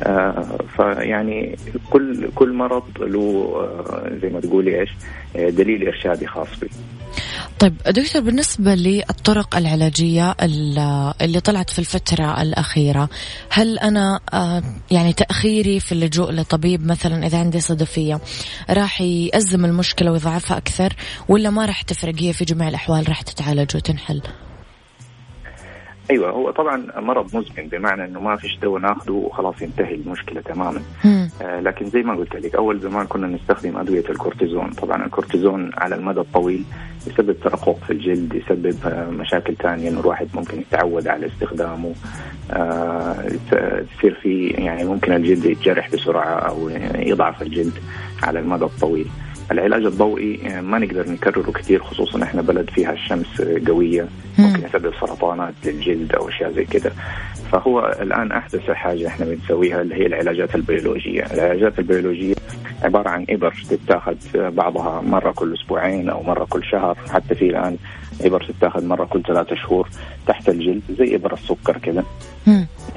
آه 0.03 0.57
فيعني 0.75 1.55
كل 1.89 2.29
كل 2.35 2.53
مرض 2.53 2.83
له 2.99 3.53
آه 3.55 4.11
زي 4.21 4.29
ما 4.29 4.39
تقولي 4.39 4.79
إيش 4.79 4.89
آه، 5.35 5.49
دليل 5.49 5.87
إرشادي 5.87 6.27
خاص 6.27 6.59
به. 6.59 6.69
طيب 7.61 7.77
دكتور 7.77 8.21
بالنسبة 8.21 8.75
للطرق 8.75 9.55
العلاجية 9.55 10.35
اللي 11.21 11.39
طلعت 11.43 11.69
في 11.69 11.79
الفترة 11.79 12.41
الأخيرة 12.41 13.09
هل 13.49 13.79
أنا 13.79 14.19
آه، 14.33 14.63
يعني 14.91 15.13
تأخيري 15.13 15.79
في 15.79 15.91
اللجوء 15.91 16.31
لطبيب 16.31 16.85
مثلا 16.85 17.25
إذا 17.27 17.39
عندي 17.39 17.59
صدفية 17.59 18.21
راح 18.69 19.01
يأزم 19.01 19.65
المشكلة 19.65 20.11
ويضعفها 20.11 20.57
أكثر 20.57 20.95
ولا 21.27 21.49
ما 21.49 21.65
راح 21.65 21.81
تفرق 21.81 22.15
هي 22.17 22.33
في 22.33 22.45
جميع 22.45 22.67
الأحوال 22.67 23.09
راح 23.09 23.21
تتعالج 23.21 23.75
وتنحل؟ 23.75 24.21
أيوه 26.11 26.29
هو 26.29 26.51
طبعا 26.51 26.83
مرض 26.97 27.35
مزمن 27.35 27.67
بمعنى 27.67 28.05
إنه 28.05 28.19
ما 28.19 28.35
فيش 28.35 28.57
دواء 28.61 28.81
ناخذه 28.81 29.11
وخلاص 29.11 29.61
ينتهي 29.61 29.95
المشكلة 29.95 30.41
تماما. 30.41 30.81
آه 31.41 31.59
لكن 31.59 31.85
زي 31.85 32.01
ما 32.01 32.15
قلت 32.15 32.35
لك 32.35 32.55
أول 32.55 32.79
زمان 32.79 33.07
كنا 33.07 33.27
نستخدم 33.27 33.77
أدوية 33.77 34.03
الكورتيزون. 34.09 34.69
طبعا 34.69 35.05
الكورتيزون 35.05 35.71
على 35.77 35.95
المدى 35.95 36.19
الطويل 36.19 36.63
يسبب 37.07 37.35
ترقق 37.43 37.77
في 37.87 37.93
الجلد 37.93 38.33
يسبب 38.35 38.75
آه 38.85 39.09
مشاكل 39.09 39.55
ثانية 39.55 39.89
إنه 39.89 39.99
الواحد 39.99 40.27
ممكن 40.33 40.59
يتعود 40.59 41.07
على 41.07 41.27
استخدامه. 41.27 41.93
آه 42.51 43.15
تصير 43.97 44.13
في 44.21 44.47
يعني 44.47 44.83
ممكن 44.83 45.13
الجلد 45.13 45.45
يتجرح 45.45 45.89
بسرعة 45.93 46.35
أو 46.35 46.69
يضعف 46.95 47.41
الجلد 47.41 47.73
على 48.23 48.39
المدى 48.39 48.65
الطويل. 48.65 49.07
العلاج 49.51 49.85
الضوئي 49.85 50.39
آه، 50.47 50.61
ما 50.61 50.79
نقدر 50.79 51.09
نكرره 51.09 51.51
كثير 51.51 51.83
خصوصا 51.83 52.23
إحنا 52.23 52.41
بلد 52.41 52.69
فيها 52.69 52.93
الشمس 52.93 53.41
قوية. 53.67 54.07
ممكن 54.39 54.65
يسبب 54.65 54.93
سرطانات 55.01 55.53
للجلد 55.65 56.15
أو 56.15 56.29
أشياء 56.29 56.51
زي 56.51 56.65
كذا 56.65 56.91
فهو 57.51 57.97
الآن 58.01 58.31
أحدث 58.31 58.71
حاجة 58.71 59.07
إحنا 59.07 59.25
بنسويها 59.25 59.81
اللي 59.81 59.95
هي 59.95 60.05
العلاجات 60.05 60.55
البيولوجية، 60.55 61.25
العلاجات 61.33 61.79
البيولوجية 61.79 62.33
عبارة 62.83 63.09
عن 63.09 63.25
ابر 63.29 63.53
تتاخذ 63.69 64.15
بعضها 64.35 65.01
مرة 65.01 65.31
كل 65.31 65.53
أسبوعين 65.53 66.09
أو 66.09 66.23
مرة 66.23 66.45
كل 66.49 66.63
شهر، 66.63 66.97
حتى 67.09 67.35
في 67.35 67.49
الآن 67.49 67.77
ابر 68.21 68.43
تتاخذ 68.43 68.85
مرة 68.85 69.05
كل 69.05 69.23
ثلاثة 69.23 69.55
شهور 69.55 69.89
تحت 70.27 70.49
الجلد 70.49 70.81
زي 70.89 71.15
ابر 71.15 71.33
السكر 71.33 71.77
كذا. 71.77 72.03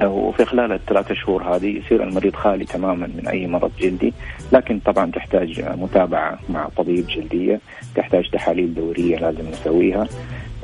وفي 0.03 0.45
خلال 0.45 0.71
الثلاثة 0.71 1.15
شهور 1.15 1.43
هذه 1.43 1.77
يصير 1.77 2.03
المريض 2.03 2.35
خالي 2.35 2.65
تماما 2.65 3.07
من 3.07 3.27
أي 3.27 3.47
مرض 3.47 3.71
جلدي، 3.79 4.13
لكن 4.51 4.79
طبعا 4.79 5.11
تحتاج 5.11 5.65
متابعة 5.77 6.39
مع 6.49 6.69
طبيب 6.77 7.07
جلدية، 7.07 7.59
تحتاج 7.95 8.29
تحاليل 8.29 8.73
دورية 8.73 9.17
لازم 9.17 9.49
نسويها. 9.49 10.07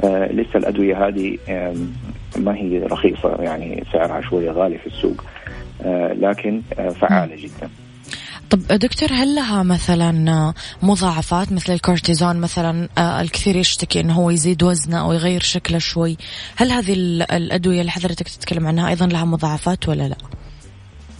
آه 0.03 0.31
لسه 0.31 0.57
الأدوية 0.57 1.07
هذه 1.07 1.37
آه 1.49 1.75
ما 2.37 2.55
هي 2.55 2.79
رخيصة 2.79 3.35
يعني 3.41 3.83
سعرها 3.93 4.21
شوية 4.21 4.51
غالي 4.51 4.77
في 4.77 4.87
السوق 4.87 5.23
آه 5.85 6.13
لكن 6.13 6.61
آه 6.79 6.89
فعالة 6.89 7.35
جدا. 7.35 7.69
طب 8.51 8.59
دكتور 8.67 9.09
هل 9.11 9.35
لها 9.35 9.63
مثلا 9.63 10.53
مضاعفات 10.83 11.51
مثل 11.51 11.73
الكورتيزون 11.73 12.41
مثلا 12.41 12.89
آه، 12.97 13.21
الكثير 13.21 13.55
يشتكي 13.55 13.99
إنه 13.99 14.13
هو 14.13 14.29
يزيد 14.29 14.63
وزنه 14.63 15.01
أو 15.01 15.13
يغير 15.13 15.41
شكله 15.41 15.77
شوي؟ 15.77 16.17
هل 16.57 16.71
هذه 16.71 16.93
الأدوية 17.31 17.79
اللي 17.81 17.91
حضرتك 17.91 18.27
تتكلم 18.27 18.67
عنها 18.67 18.89
أيضا 18.89 19.05
لها 19.05 19.25
مضاعفات 19.25 19.89
ولا 19.89 20.07
لا؟ 20.07 20.15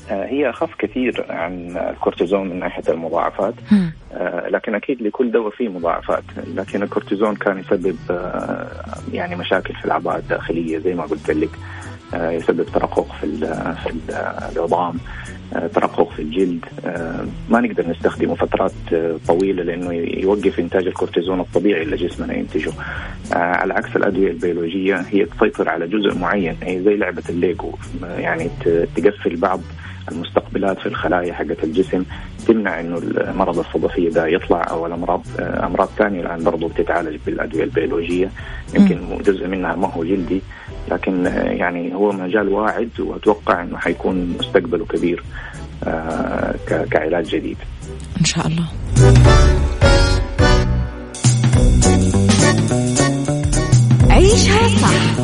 آه، 0.10 0.26
هي 0.26 0.50
أخف 0.50 0.70
كثير 0.80 1.26
عن 1.30 1.78
الكورتيزون 1.78 2.50
من 2.50 2.60
ناحية 2.60 2.84
المضاعفات. 2.90 3.54
آه، 4.14 4.50
لكن 4.50 4.76
أكيد 4.76 5.02
لكل 5.02 5.32
دواء 5.32 5.50
فيه 5.50 5.70
مضاعفات. 5.70 6.24
لكن 6.48 6.84
الكورتيزون 6.84 7.36
كان 7.36 7.60
يسبب 7.60 7.98
يعني 9.14 9.36
مشاكل 9.36 9.74
في 9.74 9.86
الاعضاء 9.86 10.18
الداخلية 10.18 10.78
زي 10.78 10.94
ما 10.94 11.04
قلت 11.04 11.32
لك. 11.32 11.50
يسبب 12.14 12.66
ترقق 12.74 13.08
في 13.22 13.38
في 13.84 13.94
العظام 14.56 14.94
ترقق 15.74 16.12
في 16.12 16.22
الجلد. 16.22 16.66
ما 17.50 17.62
نقدر 17.62 17.88
نستخدمه 17.88 18.36
فترات 18.36 18.72
طويلة 19.28 19.64
لأنه 19.64 19.94
يوقف 19.94 20.60
إنتاج 20.60 20.88
الكورتيزون 20.88 21.40
الطبيعي 21.40 21.84
اللي 21.84 21.96
جسمنا 21.96 22.34
ينتجه. 22.34 22.72
على 23.32 23.74
عكس 23.74 23.96
الأدوية 23.96 24.32
البيولوجية 24.32 24.96
هي 25.10 25.26
تسيطر 25.26 25.70
على 25.70 25.88
جزء 25.88 26.18
معين 26.20 26.56
هي 26.64 26.84
زي 26.84 26.96
لعبة 26.98 27.24
الليجو 27.30 27.72
يعني 28.04 28.50
تقفل 28.96 29.36
بعض 29.36 29.60
المستقبلات 30.12 30.80
في 30.80 30.86
الخلايا 30.86 31.34
حقت 31.34 31.64
الجسم 31.64 32.04
تمنع 32.48 32.80
إنه 32.80 32.98
المرض 32.98 33.60
الصدفي 33.60 34.10
ده 34.10 34.28
يطلع 34.28 34.70
أو 34.70 34.86
الأمراض 34.86 35.24
أمراض 35.40 35.90
ثانية 35.98 36.22
الآن 36.22 36.44
برضه 36.44 36.70
بتتعالج 36.70 37.18
بالأدوية 37.26 37.64
البيولوجية. 37.64 38.32
يمكن 38.76 39.18
جزء 39.24 39.48
منها 39.48 39.76
ما 39.76 39.88
هو 39.94 40.04
جلدي. 40.04 40.42
لكن 40.90 41.26
يعني 41.36 41.96
هو 41.96 42.12
مجال 42.12 42.50
واعد 42.50 42.90
وأتوقع 43.00 43.62
إنه 43.64 43.78
حيكون 43.78 44.38
مستقبله 44.40 44.86
كبير 44.86 45.24
آه، 45.84 46.56
كعلاج 46.92 47.26
جديد. 47.36 47.58
إن 48.20 48.26
شاء 48.26 48.48
الله. 48.48 48.66
عيشها 54.10 54.68
صح 54.68 55.20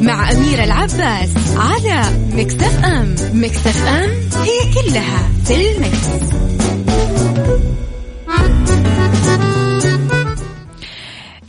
مع 0.00 0.30
أميرة 0.32 0.64
العباس 0.64 1.56
على 1.56 2.02
Mix 2.34 2.84
FM. 2.84 3.14
Mix 3.34 3.86
FM 3.86 4.10
هي 4.42 4.58
كلها 4.74 5.28
في 5.44 5.72
ال 5.72 5.84
mix. 5.84 6.32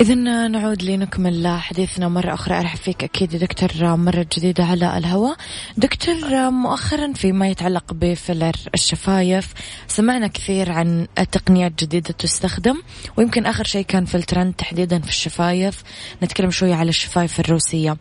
إذا 0.03 0.15
نعود 0.47 0.83
لنكمل 0.83 1.47
حديثنا 1.47 2.07
مرة 2.07 2.33
أخرى. 2.33 2.59
أرحب 2.59 2.77
فيك 2.77 3.03
أكيد 3.03 3.35
دكتور 3.35 3.95
مرة 3.95 4.25
جديدة 4.37 4.63
على 4.63 4.97
الهواء. 4.97 5.35
دكتور 5.77 6.49
مؤخرا 6.49 7.13
فيما 7.13 7.47
يتعلق 7.47 7.93
ب 7.93 8.02
filler 8.02 8.55
الشفايف 8.73 9.53
سمعنا 9.87 10.27
كثير 10.27 10.71
عن 10.71 11.07
تقنيات 11.31 11.83
جديدة 11.83 12.13
تستخدم 12.13 12.81
ويمكن 13.17 13.45
آخر 13.45 13.63
شيء 13.63 13.85
كان 13.85 14.05
في 14.05 14.15
الترند 14.15 14.53
تحديدا 14.53 14.99
في 14.99 15.09
الشفايف. 15.09 15.83
نتكلم 16.23 16.51
شوية 16.51 16.75
على 16.75 16.89
الشفايف 16.89 17.39
الروسية. 17.39 17.97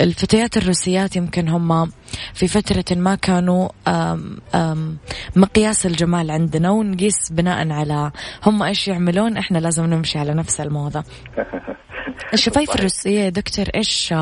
الفتيات 0.00 0.56
الروسيات 0.56 1.16
يمكن 1.16 1.48
هم 1.48 1.92
في 2.34 2.48
فترة 2.48 2.96
ما 2.96 3.14
كانوا 3.14 3.68
أم 3.88 4.38
أم 4.54 4.96
مقياس 5.36 5.86
الجمال 5.86 6.30
عندنا 6.30 6.70
ونقيس 6.70 7.14
بناء 7.30 7.70
على 7.70 8.12
هم 8.46 8.62
إيش 8.62 8.88
يعملون. 8.88 9.36
إحنا 9.36 9.58
لازم 9.58 9.84
نمشي 9.86 10.07
على 10.16 10.34
نفس 10.34 10.60
الموضة 10.60 11.04
الشفايف 12.34 12.74
الروسية 12.74 13.28
دكتور 13.28 13.66
إيش 13.74 14.14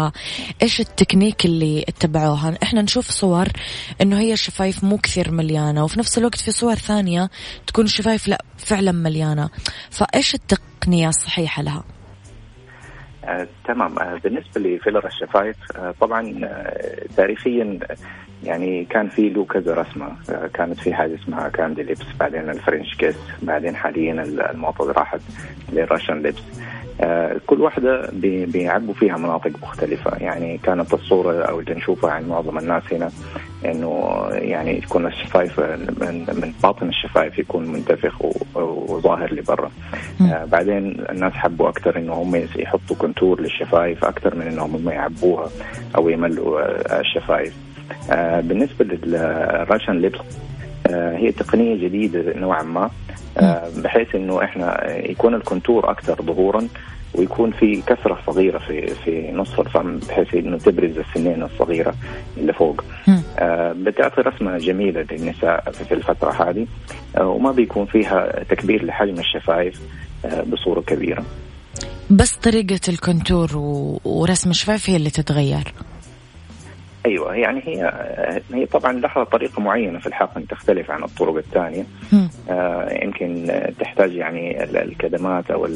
إيش 0.63 0.81
التكنيك 0.81 1.45
اللي 1.45 1.85
اتبعوها؟ 1.89 2.59
إحنا 2.63 2.83
نشوف 2.83 3.11
صور 3.11 3.49
إنه 4.01 4.19
هي 4.21 4.33
الشفايف 4.33 4.85
مو 4.85 4.99
كثير 4.99 5.31
مليانة 5.31 5.85
وفي 5.85 5.99
نفس 5.99 6.19
الوقت 6.19 6.41
في 6.41 6.51
صور 6.51 6.75
ثانية 6.75 7.31
تكون 7.67 7.85
الشفايف 7.85 8.29
لا 8.29 8.45
فعلا 8.59 8.93
مليانة، 8.93 9.51
فإيش 9.91 10.35
التقنية 10.35 11.09
الصحيحة 11.09 11.63
لها؟ 11.63 11.85
آه، 13.37 13.47
تمام. 13.65 13.99
آه، 13.99 14.21
بالنسبة 14.25 14.61
لفيلر 14.61 15.07
الشفايف 15.07 15.57
آه، 15.77 15.95
طبعا 16.01 16.49
تاريخيا 17.17 17.79
يعني 18.45 18.85
كان 18.85 19.09
في 19.09 19.29
له 19.29 19.45
كذا 19.45 19.75
رسمة. 19.75 20.13
كانت 20.55 20.81
في 20.81 20.95
حاجة 20.95 21.15
اسمها 21.15 21.49
candy 21.49 21.83
lips 21.83 22.07
بعدين 22.21 22.51
ال 22.51 22.57
French 22.57 22.95
kiss 22.95 23.17
بعدين 23.43 23.77
حاليا 23.77 24.23
الموضه 24.23 24.93
راحت 24.93 25.21
لل 25.73 25.84
Russian 25.84 26.23
lips. 26.23 26.43
كل 27.47 27.61
واحدة 27.61 28.11
بيعبوا 28.47 28.95
فيها 28.95 29.17
مناطق 29.17 29.51
مختلفة. 29.63 30.17
يعني 30.17 30.59
كانت 30.59 30.95
الصورة 30.95 31.43
أو 31.43 31.61
اللي 31.61 31.75
نشوفها 31.75 32.11
عند 32.11 32.29
معظم 32.29 32.59
الناس 32.59 32.83
هنا 32.93 33.11
إنه 33.65 34.27
يعني 34.33 34.81
تكون 34.81 35.07
الشفايف 35.07 35.61
من 35.61 36.53
باطن 36.63 36.89
الشفايف 36.89 37.39
يكون 37.39 37.73
منتفخ 37.73 38.25
وظاهر 38.55 39.35
لبرا. 39.35 39.71
آه 40.21 40.45
بعدين 40.45 40.97
الناس 41.11 41.33
حبوا 41.33 41.69
أكثر 41.69 41.99
إنه 41.99 42.13
هم 42.13 42.47
يحطوا 42.57 42.97
contour 42.97 43.41
للشفايف 43.41 44.05
أكثر 44.05 44.35
من 44.35 44.43
إنهم 44.47 44.75
هم 44.75 44.89
يعبوها 44.89 45.51
أو 45.97 46.09
يملوا 46.09 46.61
آه، 46.61 47.01
الشفايف. 47.01 47.55
آه 48.11 48.41
بالنسبة 48.41 48.85
لل 48.85 49.09
Russian 49.09 49.93
lips 49.93 50.19
آه 50.91 51.17
هي 51.17 51.33
تقنية 51.33 51.85
جديدة 51.89 52.39
نوعا 52.39 52.63
ما. 52.63 52.91
آه، 53.39 53.69
بحيث 53.77 54.15
إنه 54.15 54.45
إحنا 54.45 54.97
يكون 55.11 55.35
ال 55.35 55.42
contour 55.42 55.91
أكثر 55.91 56.23
ظهورا 56.23 56.69
ويكون 57.17 57.51
في 57.51 57.83
كسرة 57.83 58.19
صغيرة 58.27 58.59
في 58.59 58.87
في 58.87 59.33
نص 59.33 59.59
الفم 59.59 59.99
بحيث 59.99 60.35
إنه 60.35 60.59
تبرز 60.59 60.99
السنين 60.99 61.43
الصغيرة 61.43 61.95
اللي 62.37 62.53
فوق. 62.53 62.85
آه 63.39 63.73
بتعطي 63.73 64.21
رسمة 64.21 64.59
جميلة 64.59 65.07
للنساء 65.11 65.71
في 65.71 65.95
الفترة 65.95 66.31
هذه 66.31 66.67
آه 67.17 67.29
وما 67.29 67.53
بيكون 67.53 67.87
فيها 67.87 68.45
تكبير 68.49 68.85
لحجم 68.85 69.19
الشفايف 69.19 69.81
آه 70.25 70.43
بصورة 70.43 70.81
كبيرة. 70.81 71.25
بس 72.11 72.37
طريقة 72.37 72.81
ال 72.89 72.97
contour 72.97 73.51
ورسم 74.05 74.51
الشفايف 74.51 74.91
هي 74.91 74.97
اللي 74.97 75.11
تتغير. 75.11 75.73
أيوه 77.07 77.35
يعني 77.35 77.61
هي 77.65 77.93
هي 78.55 78.67
طبعا 78.67 78.93
لها 78.93 79.25
طريقة 79.25 79.61
معينة 79.63 79.99
في 79.99 80.07
الحقن 80.07 80.47
تختلف 80.47 80.91
عن 80.91 81.05
الطرق 81.05 81.37
الثانية 81.37 81.85
آه 82.51 83.05
يمكن 83.05 83.53
تحتاج 83.81 84.15
يعني 84.15 84.65
الكدمات 84.65 85.51
أو 85.51 85.67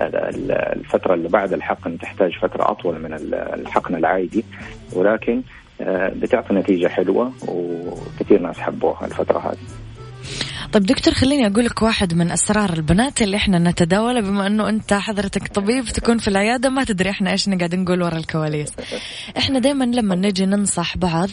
الفترة 0.00 1.14
اللي 1.14 1.28
بعد 1.28 1.52
الحقن 1.52 1.98
تحتاج 1.98 2.38
فترة 2.38 2.70
أطول 2.70 2.98
من 2.98 3.12
الحقن 3.32 3.94
العادي 3.94 4.44
ولكن 4.92 5.42
آه 5.80 6.08
بتعطي 6.08 6.54
نتيجة 6.54 6.88
حلوة 6.88 7.32
وكثير 7.48 8.40
ناس 8.40 8.58
حبوها 8.58 9.06
الفترة 9.06 9.38
هذه. 9.38 9.79
طيب 10.72 10.86
دكتور 10.86 11.14
خليني 11.14 11.46
أقول 11.46 11.64
لك 11.64 11.82
واحد 11.82 12.14
من 12.14 12.30
أسرار 12.30 12.72
البنات 12.72 13.22
اللي 13.22 13.36
إحنا 13.36 13.58
نتداولها 13.58 14.20
بما 14.20 14.46
أنه 14.46 14.68
أنت 14.68 14.94
حضرتك 14.94 15.48
طبيب 15.48 15.84
تكون 15.84 16.18
في 16.18 16.28
العيادة 16.28 16.70
ما 16.70 16.84
تدري 16.84 17.10
إحنا 17.10 17.32
إيش 17.32 17.48
قاعد 17.48 17.74
نقول 17.74 18.02
ورا 18.02 18.16
الكواليس. 18.16 18.72
إحنا 19.38 19.58
دائما 19.58 19.84
لما 19.84 20.14
نجي 20.14 20.46
ننصح 20.46 20.96
بعض 20.96 21.28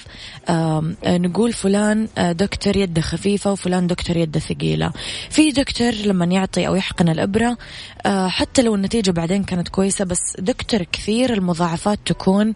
نقول 1.06 1.54
فلان 1.54 2.08
آه، 2.18 2.32
دكتور 2.32 2.78
يده 2.78 3.02
خفيفة 3.02 3.52
وفلان 3.52 3.88
دكتور 3.88 4.18
يده 4.18 4.40
ثقيلة. 4.40 4.92
في 5.30 5.52
دكتور 5.52 5.92
لما 5.92 6.26
يعطي 6.26 6.68
أو 6.68 6.76
يحقن 6.76 7.10
الإبرة 7.10 7.58
آه، 8.06 8.28
حتى 8.28 8.62
لو 8.62 8.76
النتيجة 8.76 9.12
بعدين 9.12 9.44
كانت 9.44 9.68
كويسة 9.68 10.06
بس 10.06 10.38
دكتور 10.40 10.84
كثير 10.84 11.34
المضاعفات 11.34 12.00
تكون 12.06 12.54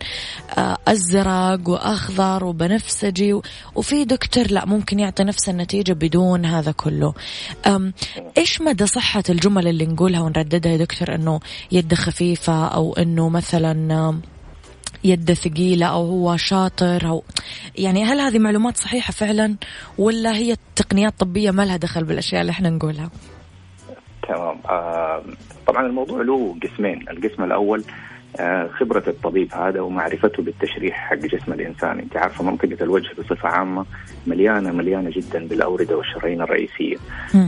آه، 0.57 0.77
أزرق 0.87 1.69
وأخضر 1.69 2.43
وبنفسجي 2.43 3.41
وفي 3.75 4.05
دكتور 4.05 4.47
لا 4.51 4.65
ممكن 4.65 4.99
يعطي 4.99 5.23
نفس 5.23 5.49
النتيجة 5.49 5.93
بدون 5.93 6.45
هذا 6.45 6.70
هذا 6.71 6.77
كله. 6.77 7.13
إيش 8.37 8.61
مدى 8.61 8.85
صحة 8.85 9.23
الجمل 9.29 9.67
اللي 9.67 9.85
نقولها 9.85 10.21
ونرددها 10.21 10.71
يا 10.71 10.77
دكتور؟ 10.77 11.15
إنه 11.15 11.39
يده 11.71 11.95
خفيفة 11.95 12.67
أو 12.67 12.93
إنه 12.93 13.29
مثلا 13.29 14.21
يده 15.03 15.33
ثقيلة 15.33 15.85
أو 15.85 16.05
هو 16.05 16.37
شاطر 16.37 17.07
أو 17.07 17.23
يعني 17.77 18.03
هل 18.03 18.19
هذه 18.19 18.39
معلومات 18.39 18.77
صحيحة 18.77 19.11
فعلا؟ 19.11 19.55
ولا 19.97 20.35
هي 20.35 20.55
تقنيات 20.75 21.13
طبية 21.19 21.51
ما 21.51 21.65
لها 21.65 21.77
دخل 21.77 22.03
بالأشياء 22.03 22.41
اللي 22.41 22.51
إحنا 22.51 22.69
نقولها؟ 22.69 23.09
تمام. 24.27 24.57
آه 24.69 25.23
طبعا 25.67 25.85
الموضوع 25.85 26.21
له 26.21 26.55
قسمين. 26.63 27.09
القسم 27.09 27.43
الأول 27.43 27.79
آه، 27.81 28.10
خبرة 28.79 29.03
الطبيب 29.07 29.53
هذا 29.53 29.81
ومعرفته 29.81 30.43
بالتشريح 30.43 30.95
حق 31.09 31.15
جسم 31.15 31.53
الإنسان. 31.53 31.99
أنت 31.99 32.17
عارفة 32.17 32.43
منطقة 32.43 32.77
الوجه 32.81 33.09
بصفة 33.19 33.49
عامة 33.49 33.85
مليانة 34.27 34.71
مليانة 34.71 35.09
جدا 35.09 35.47
بالأوردة 35.47 35.97
والشرايين 35.97 36.41
الرئيسية. 36.41 36.97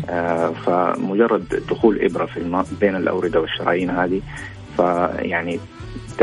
آه 0.10 0.50
فمجرد 0.52 1.64
دخول 1.70 2.02
إبرة 2.02 2.26
في 2.26 2.38
الم... 2.38 2.64
بين 2.82 2.96
الأوردة 2.96 3.42
والشرايين 3.42 3.90
هذه 3.90 4.22
فيعني 4.78 5.60
80% 6.20 6.22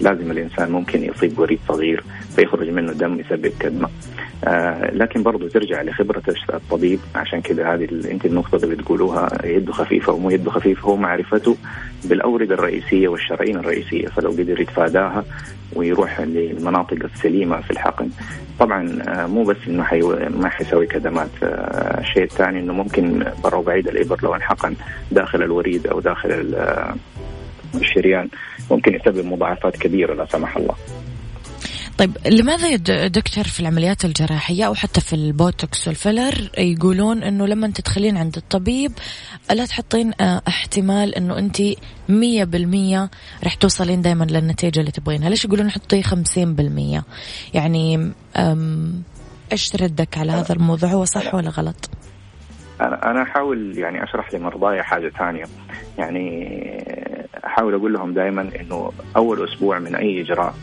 لازم 0.00 0.30
الإنسان 0.30 0.72
ممكن 0.72 1.02
يصيب 1.04 1.38
وريد 1.38 1.60
صغير 1.68 2.04
فيخرج 2.36 2.68
منه 2.68 2.92
دم 2.92 3.20
يسبب 3.20 3.52
كدمة. 3.60 3.88
آه 4.44 4.90
لكن 4.90 5.22
برضه 5.22 5.48
ترجع 5.48 5.82
لخبرة 5.82 6.22
الطبيب. 6.54 7.00
عشان 7.14 7.40
كذا 7.40 7.74
هذه 7.74 7.88
انت 8.10 8.26
النقطة 8.26 8.56
اللي 8.64 8.74
بتقولوها 8.76 9.28
يده 9.44 9.72
خفيفة 9.72 10.12
ومو 10.12 10.30
يده 10.30 10.50
خفيفة 10.50 10.88
هو 10.88 10.96
معرفته 10.96 11.56
بالأوردة 12.04 12.54
الرئيسية 12.54 13.08
والشرايين 13.08 13.56
الرئيسية. 13.56 14.06
فلو 14.06 14.30
قدر 14.30 14.60
يتفاداها 14.60 15.24
ويروح 15.72 16.20
للمناطق 16.20 16.98
السليمة 17.04 17.60
في 17.60 17.70
الحقن. 17.70 18.08
طبعا 18.58 19.02
آه 19.08 19.26
مو 19.26 19.44
بس 19.44 19.56
إنه 19.68 19.82
حي... 19.82 20.00
ما 20.30 20.48
حيسوي 20.48 20.86
كدمات. 20.86 21.30
آه 21.42 22.00
الشيء 22.00 22.22
الثاني 22.22 22.60
إنه 22.60 22.72
ممكن 22.72 23.24
برا 23.44 23.56
وبعيد 23.56 23.88
الإبر 23.88 24.18
لو 24.22 24.34
انحقن 24.34 24.74
داخل 25.10 25.42
الوريد 25.42 25.86
أو 25.86 26.00
داخل 26.00 26.54
الشريان 27.74 28.28
ممكن 28.70 28.94
يسبب 28.94 29.26
مضاعفات 29.26 29.76
كبيرة 29.76 30.14
لا 30.14 30.26
سمح 30.26 30.56
الله. 30.56 30.74
طيب 32.02 32.16
لماذا 32.26 32.68
يا 32.68 33.06
دكتور 33.08 33.44
في 33.44 33.60
العمليات 33.60 34.04
الجراحية 34.04 34.64
أو 34.64 34.74
حتى 34.74 35.00
في 35.00 35.12
البوتوكس 35.12 35.88
والفيلر 35.88 36.50
يقولون 36.58 37.22
أنه 37.22 37.46
لما 37.46 37.68
تدخلين 37.68 38.16
عند 38.16 38.36
الطبيب 38.36 38.92
لا 39.52 39.66
تحطين 39.66 40.12
آه، 40.20 40.42
احتمال 40.48 41.14
أنه 41.14 41.38
أنت 41.38 41.56
مية 42.08 42.44
بالمية 42.44 43.10
رح 43.44 43.54
توصلين 43.54 44.02
دايما 44.02 44.24
للنتيجة 44.24 44.80
اللي 44.80 44.90
تبغينها؟ 44.90 45.30
ليش 45.30 45.44
يقولون 45.44 45.70
حطي 45.70 46.02
خمسين 46.02 46.54
بالمية؟ 46.54 47.02
يعني 47.54 48.12
إيش 49.52 49.76
ردك 49.76 50.18
على 50.18 50.32
هذا 50.32 50.54
الموضوع؟ 50.54 50.90
هو 50.90 51.04
صح 51.04 51.34
ولا 51.34 51.50
غلط؟ 51.50 51.90
أنا 52.80 53.10
أنا 53.10 53.22
أحاول 53.22 53.78
يعني 53.78 54.04
أشرح 54.04 54.34
لمرضاي 54.34 54.82
حاجة 54.82 55.12
ثانية. 55.18 55.44
يعني 55.98 56.26
أحاول 57.46 57.74
أقول 57.74 57.92
لهم 57.92 58.14
دائما 58.14 58.50
إنه 58.60 58.92
أول 59.16 59.48
أسبوع 59.48 59.78
من 59.78 59.94
أي 59.94 60.20
إجراء 60.20 60.54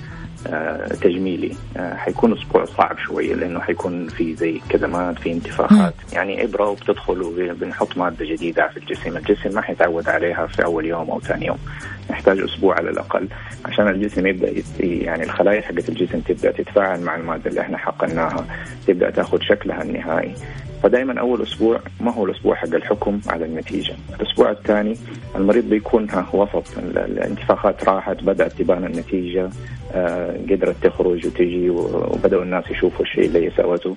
تجميلي. 1.01 1.51
آه، 1.77 1.95
حيكون 1.95 2.33
أسبوع 2.33 2.65
صعب 2.65 2.97
شوية 2.97 3.35
لأنه 3.35 3.59
حيكون 3.59 4.07
في 4.07 4.35
زي 4.35 4.61
كدمات 4.69 5.19
في 5.19 5.31
انتفاخات. 5.31 5.93
يعني 6.13 6.43
ابره 6.43 6.69
وبتدخل 6.69 7.21
وبنحط 7.21 7.97
مادة 7.97 8.25
جديدة 8.25 8.67
في 8.67 8.77
الجسم، 8.77 9.17
الجسم 9.17 9.55
ما 9.55 9.61
حيتعود 9.61 10.09
عليها 10.09 10.47
في 10.47 10.65
أول 10.65 10.85
يوم 10.85 11.11
أو 11.11 11.19
ثاني 11.19 11.45
يوم. 11.45 11.57
نحتاج 12.11 12.39
أسبوع 12.39 12.75
على 12.75 12.89
الأقل 12.89 13.27
عشان 13.65 13.87
الجسم 13.87 14.27
يبدأ 14.27 14.53
يعني 14.79 15.23
الخلايا 15.23 15.61
حقت 15.61 15.89
الجسم 15.89 16.19
تبدأ 16.19 16.51
تتفاعل 16.51 17.01
مع 17.01 17.15
المادة 17.15 17.49
اللي 17.49 17.61
إحنا 17.61 17.77
حقناها 17.77 18.45
تبدأ 18.87 19.09
تاخذ 19.09 19.41
شكلها 19.41 19.81
النهائي. 19.81 20.33
فدائما 20.83 21.19
أول 21.19 21.41
أسبوع 21.41 21.79
ما 21.99 22.13
هو 22.13 22.25
الأسبوع 22.25 22.55
حق 22.55 22.75
الحكم 22.75 23.19
على 23.27 23.45
النتيجة، 23.45 23.95
الأسبوع 24.19 24.51
الثاني 24.51 24.97
المريض 25.35 25.69
بيكون 25.69 26.09
ها 26.09 26.29
وسط. 26.33 26.77
الانتفاخات 26.77 27.83
راحت 27.83 28.23
بدأت 28.23 28.53
تبان 28.53 28.85
النتيجة 28.85 29.49
آه 29.93 30.37
قدرت 30.49 30.75
تخرج 30.83 31.27
وتجي 31.27 31.69
وبدأوا 31.69 32.43
الناس 32.43 32.63
يشوفوا 32.71 33.05
الشيء 33.05 33.25
اللي 33.25 33.51
سوته. 33.57 33.95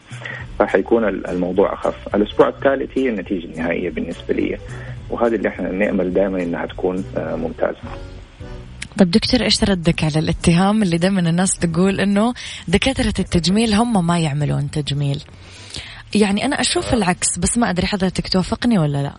فحيكون 0.58 1.08
الموضوع 1.08 1.72
أخف، 1.72 2.14
الأسبوع 2.14 2.48
الثالث 2.48 2.98
هي 2.98 3.08
النتيجة 3.08 3.44
النهائية 3.44 3.90
بالنسبة 3.90 4.34
لي. 4.34 4.58
وهذه 5.10 5.34
اللي 5.34 5.48
إحنا 5.48 5.72
نأمل 5.72 6.12
دائما 6.12 6.42
إنها 6.42 6.66
تكون 6.66 7.04
آه 7.16 7.36
ممتازة. 7.36 7.78
طيب 8.98 9.10
دكتور 9.10 9.42
إيش 9.42 9.64
ردك 9.64 10.04
على 10.04 10.18
الاتهام 10.18 10.82
اللي 10.82 10.98
دائما 10.98 11.20
الناس 11.20 11.58
تقول 11.58 12.00
إنه 12.00 12.34
دكاترة 12.68 13.14
التجميل 13.18 13.74
هم 13.74 14.06
ما 14.06 14.18
يعملون 14.18 14.70
تجميل؟ 14.70 15.22
يعني 16.14 16.44
أنا 16.44 16.60
أشوف 16.60 16.94
العكس 16.94 17.38
بس 17.38 17.58
ما 17.58 17.70
أدري 17.70 17.86
حضرتك 17.86 18.28
توافقني 18.28 18.78
ولا 18.78 19.02
لا 19.02 19.12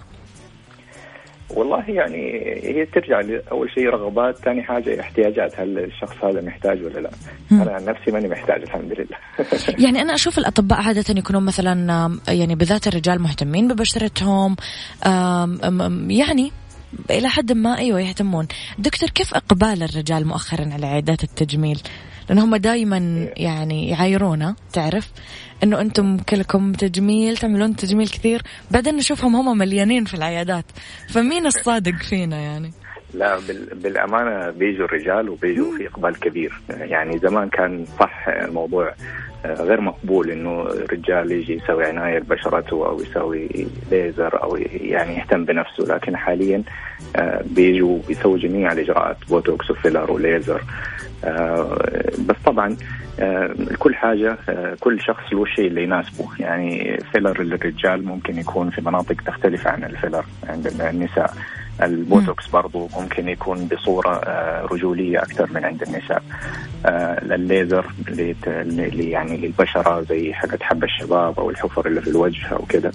والله 1.55 1.89
يعني 1.89 2.17
هي 2.63 2.85
ترجع 2.85 3.19
لاول 3.19 3.71
شيء 3.75 3.89
رغبات، 3.89 4.37
ثاني 4.37 4.63
حاجة 4.63 4.99
احتياجات، 5.01 5.59
هل 5.59 5.79
الشخص 5.79 6.15
هذا 6.23 6.41
محتاج 6.41 6.83
ولا 6.83 6.99
لا؟ 6.99 7.11
م. 7.51 7.61
أنا 7.61 7.71
عن 7.71 7.85
نفسي 7.85 8.11
ماني 8.11 8.27
محتاج 8.27 8.61
الحمد 8.61 8.93
لله. 8.93 9.17
يعني 9.85 10.01
أنا 10.01 10.13
أشوف 10.13 10.37
الأطباء 10.37 10.81
عادة 10.81 11.19
يكونون 11.19 11.43
مثلا 11.43 12.09
يعني 12.27 12.55
بالذات 12.55 12.87
الرجال 12.87 13.21
مهتمين 13.21 13.67
ببشرتهم 13.67 14.55
يعني 16.09 16.51
إلى 17.09 17.29
حد 17.29 17.51
ما 17.51 17.77
أيوه 17.77 18.01
يهتمون. 18.01 18.47
دكتور 18.79 19.09
كيف 19.09 19.33
إقبال 19.33 19.83
الرجال 19.83 20.27
مؤخرا 20.27 20.69
على 20.73 20.85
عيادات 20.85 21.23
التجميل؟ 21.23 21.81
لأن 22.29 22.39
هم 22.39 22.55
دائما 22.55 23.29
يعني 23.37 23.89
يعايرونا 23.89 24.55
تعرف 24.73 25.11
إنه 25.63 25.81
أنتم 25.81 26.17
كلكم 26.17 26.71
تجميل 26.71 27.37
تعملون 27.37 27.75
تجميل 27.75 28.07
كثير 28.07 28.41
بعدين 28.71 28.95
نشوفهم 28.95 29.35
هم 29.35 29.57
مليانين 29.57 30.05
في 30.05 30.13
العيادات. 30.13 30.65
فمين 31.09 31.45
الصادق 31.45 31.95
فينا 32.09 32.37
يعني؟ 32.37 32.71
لا 33.13 33.39
بالأمانة 33.73 34.49
بيجوا 34.49 34.85
الرجال 34.85 35.29
وبيجوا 35.29 35.77
في 35.77 35.87
إقبال 35.87 36.19
كبير. 36.19 36.61
يعني 36.69 37.19
زمان 37.19 37.49
كان 37.49 37.85
صح 37.99 38.27
الموضوع 38.27 38.93
آه، 39.45 39.53
غير 39.53 39.81
مقبول 39.81 40.31
إنه 40.31 40.63
رجال 40.91 41.31
يجي 41.31 41.53
يسوي 41.53 41.85
عناية 41.85 42.17
لبشرته 42.17 42.87
أو 42.87 43.01
يسوي 43.01 43.67
ليزر 43.91 44.43
أو 44.43 44.55
يعني 44.71 45.17
يهتم 45.17 45.45
بنفسه. 45.45 45.83
لكن 45.95 46.17
حاليا 46.17 46.63
آه، 47.15 47.43
بيجوا 47.45 47.99
بيسووا 48.07 48.37
جميع 48.37 48.71
الإجراءات 48.71 49.17
بوتوكس 49.29 49.71
وفيلر 49.71 50.11
وليزر. 50.11 50.63
بس 52.27 52.35
طبعا 52.45 52.77
كل 53.79 53.95
حاجة 53.95 54.37
كل 54.79 55.01
شخص 55.01 55.33
له 55.33 55.43
الشيء 55.43 55.67
اللي 55.67 55.83
يناسبه. 55.83 56.27
يعني 56.39 56.99
فيلر 57.11 57.43
للرجال 57.43 58.05
ممكن 58.05 58.37
يكون 58.37 58.69
في 58.69 58.81
مناطق 58.81 59.21
تختلف 59.21 59.67
عن 59.67 59.83
الفيلر 59.83 60.25
عند 60.49 60.67
النساء. 60.67 61.33
البوتوكس 61.81 62.47
برضو 62.47 62.89
ممكن 62.97 63.29
يكون 63.29 63.67
بصورة 63.67 64.15
آه، 64.15 64.65
رجولية 64.71 65.19
أكثر 65.19 65.49
من 65.53 65.65
عند 65.65 65.81
النساء. 65.81 66.23
آه، 66.85 67.35
الليزر 67.35 67.85
اللي 68.07 69.09
يعني 69.09 69.37
للبشرة 69.37 70.01
زي 70.01 70.33
حقت 70.33 70.63
حب 70.63 70.83
الشباب 70.83 71.39
أو 71.39 71.49
الحفر 71.49 71.87
اللي 71.87 72.01
في 72.01 72.07
الوجه 72.07 72.47
أو 72.51 72.65
كذا 72.69 72.91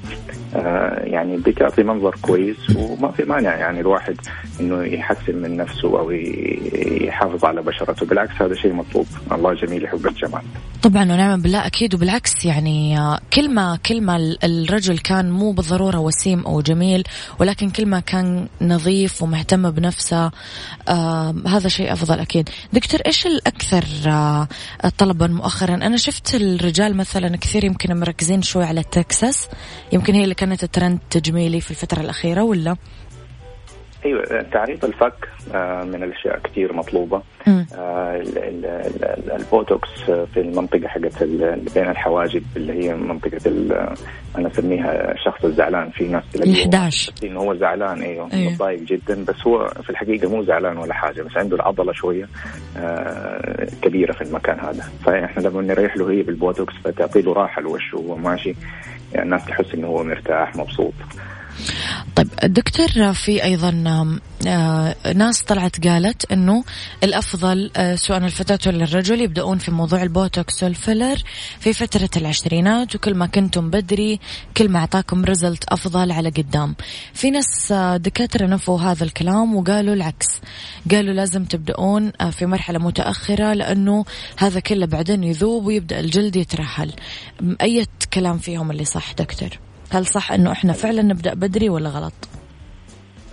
آه، 0.57 1.01
يعني 1.05 1.37
بتعطي 1.37 1.83
منظر 1.83 2.17
كويس 2.23 2.77
وما 2.77 3.11
في 3.11 3.25
مانع. 3.25 3.55
يعني 3.55 3.81
الواحد 3.81 4.17
إنه 4.61 4.85
يحسن 4.85 5.37
من 5.37 5.57
نفسه 5.57 5.99
أو 5.99 6.11
يحافظ 6.11 7.45
على 7.45 7.63
بشرته. 7.63 8.07
بالعكس 8.07 8.43
هذا 8.43 8.55
شيء 8.55 8.73
مطلوب. 8.73 9.07
الله 9.33 9.55
جميل 9.55 9.85
يحب 9.85 10.07
الجمال. 10.07 10.43
طبعا 10.83 11.03
ونعم 11.03 11.43
بالله 11.43 11.67
أكيد. 11.67 11.95
وبالعكس 11.95 12.45
يعني 12.45 12.97
كل 13.33 13.55
ما 13.55 13.79
كل 13.87 14.01
ما 14.01 14.37
الرجل 14.45 14.99
كان 14.99 15.31
مو 15.31 15.53
بالضرورة 15.53 15.99
وسيم 15.99 16.47
أو 16.47 16.61
جميل 16.61 17.05
ولكن 17.41 17.71
كل 17.71 17.87
ما 17.87 18.01
كان 18.01 18.49
نظيف 18.69 19.23
ومهتم 19.23 19.71
بنفسه. 19.71 20.31
آه 20.89 21.35
هذا 21.47 21.69
شيء 21.69 21.93
أفضل 21.93 22.19
أكيد. 22.21 22.49
دكتور 22.73 23.01
إيش 23.07 23.27
الأكثر 23.27 23.85
آه 24.07 24.49
طلبا 24.99 25.27
مؤخرا؟ 25.27 25.75
أنا 25.75 25.97
شفت 25.97 26.35
الرجال 26.35 26.97
مثلا 26.97 27.37
كثير 27.37 27.65
يمكن 27.65 28.01
مركزين 28.01 28.43
شوي 28.43 28.65
على 28.65 28.81
التكساس 28.81 29.49
يمكن 29.93 30.15
هي 30.15 30.25
اللي 30.25 30.35
كانت 30.35 30.65
الترند 30.65 30.99
تجميلي 31.11 31.61
في 31.61 31.71
الفترة 31.71 32.01
الأخيرة 32.01 32.43
ولا؟ 32.43 32.77
أيوه 34.09 34.43
تعريض 34.43 34.85
الفك 34.85 35.29
آه، 35.55 35.85
من 35.85 36.03
الأشياء 36.03 36.39
كثير 36.39 36.73
مطلوبة. 36.73 37.23
آه، 37.49 38.23
البوتوكس 39.37 39.89
في 40.35 40.41
المنطقة 40.41 40.89
حقت 40.89 41.23
بين 41.75 41.89
الحواجب 41.91 42.43
اللي 42.57 42.73
هي 42.73 42.95
منطقة 42.95 43.41
أنا 44.39 44.49
أسميها 44.49 45.13
الشخص 45.13 45.45
الزعلان 45.45 45.91
في 45.91 46.05
ناس 46.05 46.25
ال 46.35 46.53
11 46.53 47.13
إنه 47.25 47.41
هو 47.41 47.55
زعلان 47.55 48.03
أيوه, 48.03 48.29
أيوه. 48.33 48.53
متضايق 48.53 48.81
جدا 48.83 49.25
بس 49.25 49.47
هو 49.47 49.69
في 49.83 49.91
الحقيقة 49.91 50.29
مو 50.29 50.45
زعلان 50.45 50.77
ولا 50.79 50.95
حاجة 50.95 51.23
بس 51.23 51.37
عنده 51.37 51.57
العضلة 51.57 51.93
شوية 51.93 52.29
آه، 52.77 53.69
كبيرة 53.83 54.13
في 54.13 54.23
المكان 54.23 54.61
هذا. 54.61 54.85
فإحنا 55.05 55.43
لما 55.43 55.63
نريح 55.63 55.97
له 55.97 56.11
هي 56.11 56.23
بالبوتوكس 56.23 56.75
فتعطي 56.85 57.23
له 57.23 57.33
راحة 57.33 57.63
لوشه 57.63 57.99
وهو 57.99 58.17
ماشي 58.17 58.55
يعني 59.13 59.25
الناس 59.25 59.45
تحس 59.45 59.75
إنه 59.75 59.87
هو 59.87 60.03
مرتاح 60.05 60.57
مبسوط. 60.57 60.95
طيب 62.19 62.53
دكتور 62.53 63.13
في 63.13 63.45
أيضا 63.45 63.85
آه، 64.47 65.13
ناس 65.15 65.43
طلعت 65.43 65.87
قالت 65.87 66.33
إنه 66.33 66.65
الأفضل 67.03 67.71
آه، 67.77 67.95
سواء 67.95 68.19
الفتاة 68.19 68.59
ولا 68.67 68.85
الرجل 68.85 69.21
يبدأون 69.21 69.59
في 69.59 69.71
موضوع 69.71 70.03
البوتوكس 70.03 70.63
والفيلر 70.63 71.23
في 71.61 71.73
فترة 71.73 72.11
العشرينات 72.17 72.95
وكل 72.95 73.15
ما 73.15 73.27
كنتم 73.27 73.71
بدري 73.71 74.21
كل 74.57 74.69
ما 74.69 74.79
أعطاكم 74.79 75.25
result 75.25 75.65
أفضل 75.69 76.13
على 76.13 76.29
قدام. 76.29 76.75
في 77.15 77.31
ناس 77.31 77.73
آه، 77.73 77.97
دكاترة 77.97 78.47
نفوا 78.47 78.81
هذا 78.81 79.05
الكلام 79.05 79.57
وقالوا 79.57 79.95
العكس. 79.95 80.41
قالوا 80.91 81.15
لازم 81.15 81.45
تبدأون 81.45 82.13
في 82.31 82.47
مرحلة 82.47 82.79
متأخرة 82.79 83.53
لأنه 83.53 84.05
هذا 84.37 84.61
كله 84.61 84.87
بعدين 84.87 85.25
يذوب 85.25 85.65
ويبدأ 85.65 86.01
الجلد 86.01 86.37
يترهل 86.37 86.93
أي 87.63 87.87
كلام 88.13 88.39
فيهم 88.39 88.71
اللي 88.71 88.85
صح 88.85 89.13
دكتور؟ 89.13 89.68
هل 89.91 90.07
صح 90.07 90.33
إنه 90.33 90.53
إحنا 90.53 90.73
فعلا 90.73 91.03
نبدأ 91.03 91.35
بدري 91.35 91.69
ولا 91.69 91.89
غلط؟ 91.91 92.13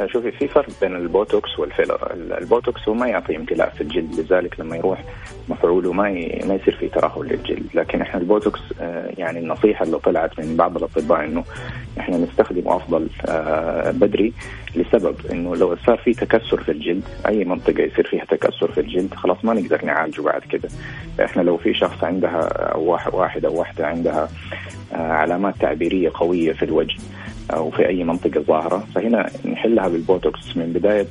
شوفي 0.06 0.32
في 0.32 0.48
فرق 0.48 0.68
بين 0.82 0.96
البوتوكس 0.96 1.60
والفيلر، 1.60 2.12
البوتوكس 2.14 2.90
هو 2.90 2.94
ما 2.94 3.08
يعطي 3.08 3.36
امتلاء 3.36 3.70
في 3.70 3.82
الجلد 3.82 4.20
لذلك 4.20 4.60
لما 4.60 4.76
يروح 4.78 5.04
مفعوله 5.50 5.94
ما 5.94 6.04
ما 6.46 6.54
يصير 6.56 6.76
في 6.80 6.88
ترهل 6.88 7.28
للجلد، 7.28 7.68
لكن 7.74 8.02
إحنا 8.02 8.22
البوتوكس 8.22 8.60
آه، 8.82 9.12
يعني 9.18 9.40
النصيحة 9.40 9.86
اللي 9.86 10.00
طلعت 10.00 10.40
من 10.40 10.56
بعض 10.56 10.78
الأطباء 10.78 11.26
إنه 11.26 11.44
إحنا 12.00 12.18
نستخدمه 12.18 12.76
أفضل 12.76 13.08
آه، 13.28 13.92
بدري 13.92 14.34
لسبب 14.76 15.16
إنه 15.32 15.56
لو 15.56 15.76
صار 15.86 15.98
في 15.98 16.14
تكسر 16.14 16.64
في 16.64 16.72
الجلد 16.72 17.04
أي 17.28 17.46
منطقة 17.46 17.84
يصير 17.84 18.08
فيها 18.08 18.26
تكسر 18.26 18.72
في 18.72 18.80
الجلد 18.82 19.14
خلاص 19.14 19.38
ما 19.46 19.54
نقدر 19.54 19.86
نعالجه 19.86 20.22
بعد 20.22 20.42
كده. 20.42 20.70
إحنا 21.26 21.42
لو 21.42 21.58
في 21.58 21.74
شخص 21.74 22.04
عندها 22.04 22.76
واحد 22.78 23.46
أو 23.46 23.60
واحدة 23.60 23.88
عندها 23.88 24.30
آه، 24.94 24.98
علامات 24.98 25.56
تعبيرية 25.60 26.12
قوية 26.14 26.54
في 26.54 26.66
الوجه 26.66 26.96
أو 27.54 27.72
في 27.72 27.88
أي 27.88 28.04
منطقة 28.04 28.42
ظاهرة. 28.42 28.88
فهنا 28.96 29.30
نحلها 29.46 29.88
بالبوتوكس. 29.88 30.58
من 30.58 30.74
بداية 30.74 31.08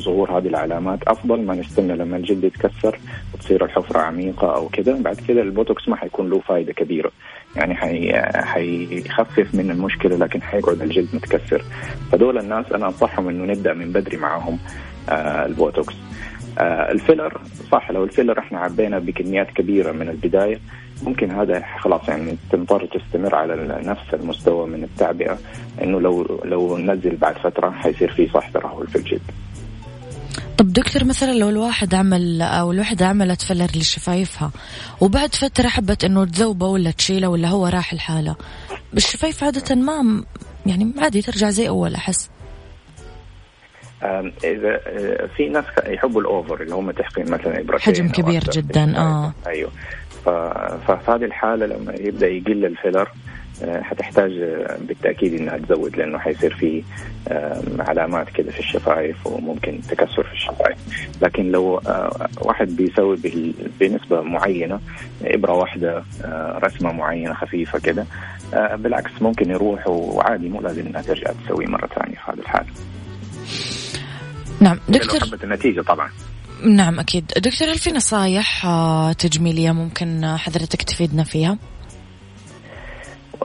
ظهور 0.00 0.38
هذه 0.38 0.46
العلامات 0.46 0.98
أفضل 1.02 1.42
ما 1.42 1.54
نستنى 1.54 1.96
لما 1.96 2.16
الجلد 2.16 2.44
يتكسر 2.44 2.98
وتصير 3.34 3.64
الحفرة 3.64 3.98
عميقة 3.98 4.56
أو 4.56 4.68
كذا 4.68 5.02
بعد 5.02 5.16
كذا 5.28 5.42
البوتوكس 5.42 5.88
ما 5.88 5.96
حيكون 5.96 6.30
له 6.30 6.40
فائده 6.40 6.72
كبيرة. 6.72 7.10
يعني 7.56 7.74
حي... 7.74 8.12
حيخفف 8.44 9.54
من 9.54 9.70
المشكلة 9.70 10.16
لكن 10.16 10.42
حيقعد 10.42 10.82
الجلد 10.82 11.08
متكسر. 11.12 11.64
فدول 12.12 12.38
الناس 12.38 12.72
أنا 12.72 12.86
أنصحهم 12.86 13.28
إنه 13.28 13.52
نبدأ 13.52 13.74
من 13.74 13.92
بدري 13.92 14.16
معهم 14.16 14.58
آه 15.08 15.46
البوتوكس. 15.46 15.94
الفيلر 16.60 17.40
صح 17.72 17.90
لو 17.90 18.04
الفيلر 18.04 18.38
إحنا 18.38 18.58
عبينا 18.58 18.98
بكميات 18.98 19.50
كبيرة 19.50 19.92
من 19.92 20.08
البداية 20.08 20.60
ممكن 21.02 21.30
هذا 21.30 21.64
خلاص 21.78 22.08
يعني 22.08 22.36
تضطر 22.50 22.86
تستمر 22.86 23.34
على 23.34 23.82
نفس 23.84 24.14
المستوى 24.14 24.66
من 24.66 24.84
التعبئة 24.84 25.38
إنه 25.82 26.00
لو 26.00 26.40
لو 26.44 26.78
نزل 26.78 27.16
بعد 27.16 27.38
فترة 27.38 27.70
حيصير 27.70 28.12
في 28.12 28.28
صح 28.34 28.48
ترهل 28.48 28.86
في 28.86 28.96
الجلد. 28.96 29.22
طب 30.58 30.72
دكتور 30.72 31.04
مثلا 31.04 31.32
لو 31.32 31.48
الواحد 31.48 31.94
عمل 31.94 32.42
أو 32.42 32.72
الوحدة 32.72 33.06
عملت 33.06 33.42
فيلر 33.42 33.70
لشفايفها 33.76 34.50
وبعد 35.00 35.34
فترة 35.34 35.68
حبت 35.68 36.04
إنه 36.04 36.24
تذوبه 36.24 36.66
ولا 36.66 36.90
تشيله 36.90 37.28
ولا 37.28 37.48
هو 37.48 37.66
راح 37.66 37.92
لحاله 37.92 38.36
الشفايف 38.96 39.44
عادة 39.44 39.74
ما 39.74 40.24
يعني 40.66 40.92
عادي 40.98 41.22
ترجع 41.22 41.50
زي 41.50 41.68
أول 41.68 41.94
أحس 41.94 42.30
إذا 44.44 44.80
آه، 44.86 45.26
في 45.36 45.48
ناس 45.48 45.64
يحبوا 45.86 46.20
ال 46.20 46.28
over 46.28 46.62
اللي 46.62 46.74
هم 46.74 46.90
تحقين 46.90 47.30
مثلا 47.30 47.60
ابرتين 47.60 47.94
حجم 47.94 48.08
كبير 48.08 48.42
جدا 48.44 48.98
آه. 48.98 49.32
أيوه. 49.46 49.70
ففي 50.24 51.10
هذه 51.10 51.24
الحالة 51.24 51.66
لما 51.66 51.94
يبدأ 51.94 52.28
يقل 52.28 52.64
الفيلر 52.64 53.08
آه، 53.64 53.82
حتحتاج 53.82 54.32
بالتأكيد 54.80 55.34
إنها 55.34 55.58
تزود 55.58 55.96
لأنه 55.96 56.18
حيصير 56.18 56.54
في 56.54 56.82
علامات 57.78 58.30
كده 58.30 58.50
في 58.50 58.58
الشفايف 58.60 59.26
وممكن 59.26 59.80
تكسر 59.88 60.22
في 60.22 60.32
الشفايف. 60.32 60.78
لكن 61.22 61.50
لو 61.50 61.78
آه، 61.78 62.28
واحد 62.40 62.76
بيسوي 62.76 63.18
بنسبة 63.80 64.20
معينة 64.20 64.80
إبرة 65.24 65.52
واحدة 65.52 66.04
آه، 66.24 66.58
رسمة 66.64 66.92
معينة 66.92 67.34
خفيفة 67.34 67.78
كده 67.78 68.06
بالعكس 68.52 69.10
ممكن 69.20 69.50
يروح 69.50 69.88
وعادي 69.88 70.48
مو 70.48 70.60
لازم 70.60 70.86
إنها 70.86 71.02
ترجع 71.02 71.30
تسويه 71.44 71.66
مرة 71.66 71.86
ثانية 71.86 72.14
في 72.14 72.32
هذه 72.32 72.38
الحالة. 72.38 72.68
نعم. 74.60 74.78
دكتور 74.88 75.20
النتيجة 75.44 75.80
طبعا. 75.80 76.10
نعم 76.64 77.00
أكيد. 77.00 77.26
دكتور 77.36 77.68
هل 77.68 77.78
في 77.78 77.92
نصايح 77.92 78.66
آه، 78.66 79.12
تجميلية 79.12 79.72
ممكن 79.72 80.26
حضرتك 80.36 80.82
تفيدنا 80.82 81.24
فيها؟ 81.24 81.58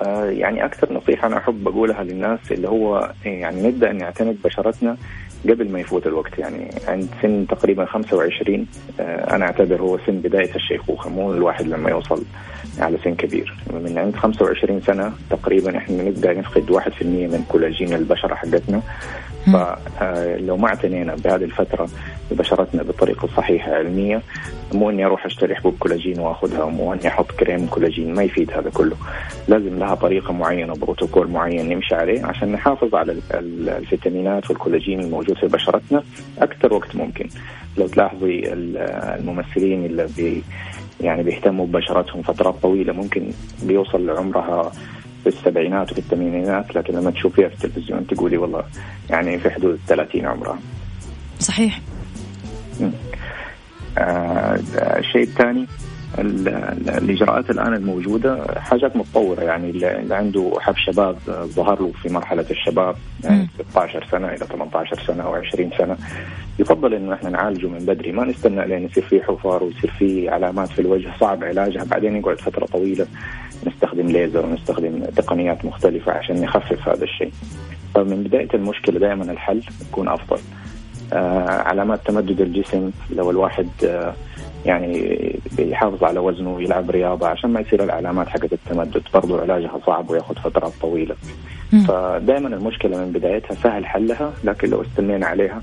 آه، 0.02 0.26
يعني 0.26 0.66
أكثر 0.66 0.94
نصيحة 0.94 1.28
أنا 1.28 1.38
أحب 1.38 1.68
أقولها 1.68 2.04
للناس 2.04 2.40
اللي 2.52 2.70
هو 2.70 3.12
يعني 3.26 3.68
نبدأ 3.68 3.92
نعتني 3.92 4.38
بشرتنا 4.44 4.98
قبل 5.50 5.72
ما 5.72 5.80
يفوت 5.80 6.08
الوقت. 6.08 6.40
يعني 6.40 6.70
عند 6.88 7.10
سن 7.22 7.48
تقريبا 7.48 7.86
25 7.86 8.68
آه، 9.00 9.36
أنا 9.36 9.46
أعتبر 9.46 9.82
هو 9.82 10.00
سن 10.08 10.14
بداية 10.20 10.56
الشيخوخة 10.56 11.10
مو 11.10 11.34
الواحد 11.34 11.68
لما 11.68 11.90
يوصل 11.90 12.24
على 12.80 12.98
سن 13.04 13.16
كبير. 13.16 13.56
من 13.74 13.98
عند 13.98 14.16
25 14.16 14.82
سنة 14.82 15.14
تقريبا 15.30 15.78
إحنا 15.78 16.04
نبدأ 16.04 16.34
نفقد 16.34 16.72
1% 16.72 17.04
من 17.28 17.46
كولاجين 17.50 17.94
البشرة 17.94 18.36
حقتنا. 18.36 18.82
فلو 19.46 20.58
ما 20.58 20.68
اعتنينا 20.68 21.16
بهذه 21.16 21.44
الفترة 21.44 21.90
ببشرتنا 22.32 22.84
بالطريقة 22.84 23.26
الصحيحة 23.26 23.74
علمية 23.74 24.22
مو 24.74 24.90
إني 24.90 25.06
أروح 25.06 25.26
أشتري 25.26 25.56
حبوب 25.56 25.76
كولاجين 25.80 26.20
وأخذها 26.20 26.66
مو 26.66 26.94
إني 26.94 27.08
أحط 27.08 27.32
كريم 27.32 27.68
كولاجين 27.68 28.14
ما 28.14 28.24
يفيد 28.24 28.52
هذا 28.52 28.70
كله. 28.70 28.96
لازم 29.48 29.80
لها 29.80 29.96
طريقة 29.96 30.34
معينة 30.34 30.74
بروتوكول 30.74 31.28
معين 31.28 31.70
نمشي 31.70 31.96
عليه 31.96 32.26
عشان 32.26 32.52
نحافظ 32.52 32.96
على 32.96 33.16
الفيتامينات 33.34 34.50
والكولاجين 34.50 35.00
الموجود 35.00 35.38
في 35.38 35.48
بشرتنا 35.48 36.04
أكثر 36.40 36.74
وقت 36.74 36.96
ممكن. 36.96 37.28
لو 37.78 37.88
تلاحظي 37.88 38.54
الممثلين 38.54 39.86
اللي 39.86 40.08
بي 40.18 40.44
يعني 41.02 41.24
بيهتموا 41.24 41.66
ببشرتهم 41.66 42.22
فترات 42.22 42.56
طويلة 42.62 42.94
ممكن 42.94 43.32
بيوصل 43.64 44.06
لعمرها 44.06 44.72
في 45.24 45.30
السبعينات 45.30 45.92
وفي 45.92 46.00
الثمانينات 46.00 46.76
لكن 46.76 46.94
لما 46.94 47.12
تشوفيها 47.12 47.50
في 47.50 47.56
التلفزيون 47.66 48.08
تقولي 48.08 48.38
والله 48.38 48.64
يعني 49.10 49.40
في 49.40 49.50
حدود 49.50 49.80
30 49.88 50.26
عمرها. 50.26 50.60
صحيح. 51.40 51.82
آه 53.98 54.60
الشيء 54.76 55.24
الثاني 55.24 55.68
الإجراءات 56.20 57.50
الآن 57.50 57.74
الموجودة 57.74 58.60
حاجات 58.60 58.96
متطورة 58.96 59.42
يعني 59.42 59.70
اللي 59.70 60.16
عنده 60.16 60.54
حب 60.60 60.76
شباب 60.78 61.18
ظهر 61.28 61.82
له 61.82 61.92
في 62.02 62.10
مرحلة 62.14 62.46
الشباب 62.52 62.96
يعني 63.24 63.48
16 63.70 64.08
سنة 64.12 64.28
إلى 64.28 64.38
18 64.46 65.00
سنة 65.08 65.24
أو 65.24 65.34
20 65.34 65.70
سنة 65.78 65.98
يفضل 66.60 66.94
إنه 66.94 67.14
إحنا 67.14 67.30
نعالجه 67.30 67.68
من 67.68 67.80
بدري 67.80 68.12
ما 68.12 68.26
نستنى 68.26 68.68
لين 68.68 68.84
يصير 68.86 69.04
فيه 69.04 69.22
حفر 69.22 69.64
ويصير 69.64 69.92
فيه 70.00 70.32
علامات 70.32 70.70
في 70.70 70.80
الوجه 70.80 71.10
صعب 71.20 71.44
علاجها 71.44 71.84
بعدين 71.84 72.16
يقعد 72.16 72.40
فترة 72.42 72.66
طويلة 72.66 73.08
نستخدم 73.68 74.08
ليزر 74.08 74.46
ونستخدم 74.46 75.06
تقنيات 75.16 75.66
مختلفة 75.66 76.12
عشان 76.12 76.42
نخفف 76.42 76.88
هذا 76.90 77.04
الشيء. 77.04 77.32
فمن 77.96 78.24
بداية 78.24 78.48
المشكلة 78.54 79.00
دائما 79.00 79.32
الحل 79.32 79.62
يكون 79.90 80.08
أفضل. 80.08 80.38
آه 81.14 81.50
علامات 81.50 82.00
تمدد 82.08 82.42
الجسم 82.42 82.92
لو 83.16 83.32
الواحد 83.32 83.68
آه 83.86 84.14
يعني 84.66 85.40
بيحافظ 85.58 86.04
على 86.04 86.20
وزنه 86.20 86.54
ويلعب 86.54 86.90
رياضة 86.90 87.28
عشان 87.28 87.50
ما 87.50 87.60
يصير 87.60 87.84
العلامات 87.84 88.28
حقت 88.28 88.54
التمدد. 88.54 89.04
برضه 89.14 89.42
علاجها 89.42 89.80
صعب 89.86 90.10
وياخذ 90.10 90.36
فترات 90.36 90.74
طويلة. 90.82 91.16
فدائما 91.88 92.48
المشكلة 92.48 92.98
من 92.98 93.12
بدايتها 93.12 93.56
سهل 93.56 93.86
حلها 93.86 94.34
لكن 94.44 94.70
لو 94.70 94.82
استنينا 94.82 95.28
عليها 95.28 95.62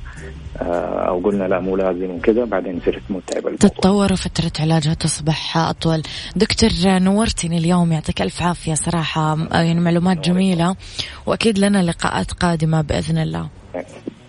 آه، 0.60 1.08
أو 1.08 1.20
قلنا 1.20 1.44
لا 1.44 1.60
مو 1.60 1.76
لازم 1.76 2.10
وكذا 2.10 2.44
بعدين 2.44 2.76
يصير 2.76 3.02
متعب 3.10 3.56
تتطور 3.56 4.12
وفترة 4.12 4.52
علاجها 4.60 4.94
تصبح 4.94 5.56
أطول. 5.56 6.02
دكتور 6.36 6.70
نورتني 6.84 7.58
اليوم 7.58 7.92
يعطيك 7.92 8.22
ألف 8.22 8.42
عافية 8.42 8.74
صراحة. 8.74 9.38
يعني 9.52 9.80
معلومات 9.80 10.20
جميلة. 10.20 10.76
وأكيد 11.26 11.58
لنا 11.58 11.82
لقاءات 11.82 12.32
قادمة 12.32 12.80
بإذن 12.80 13.18
الله. 13.18 13.48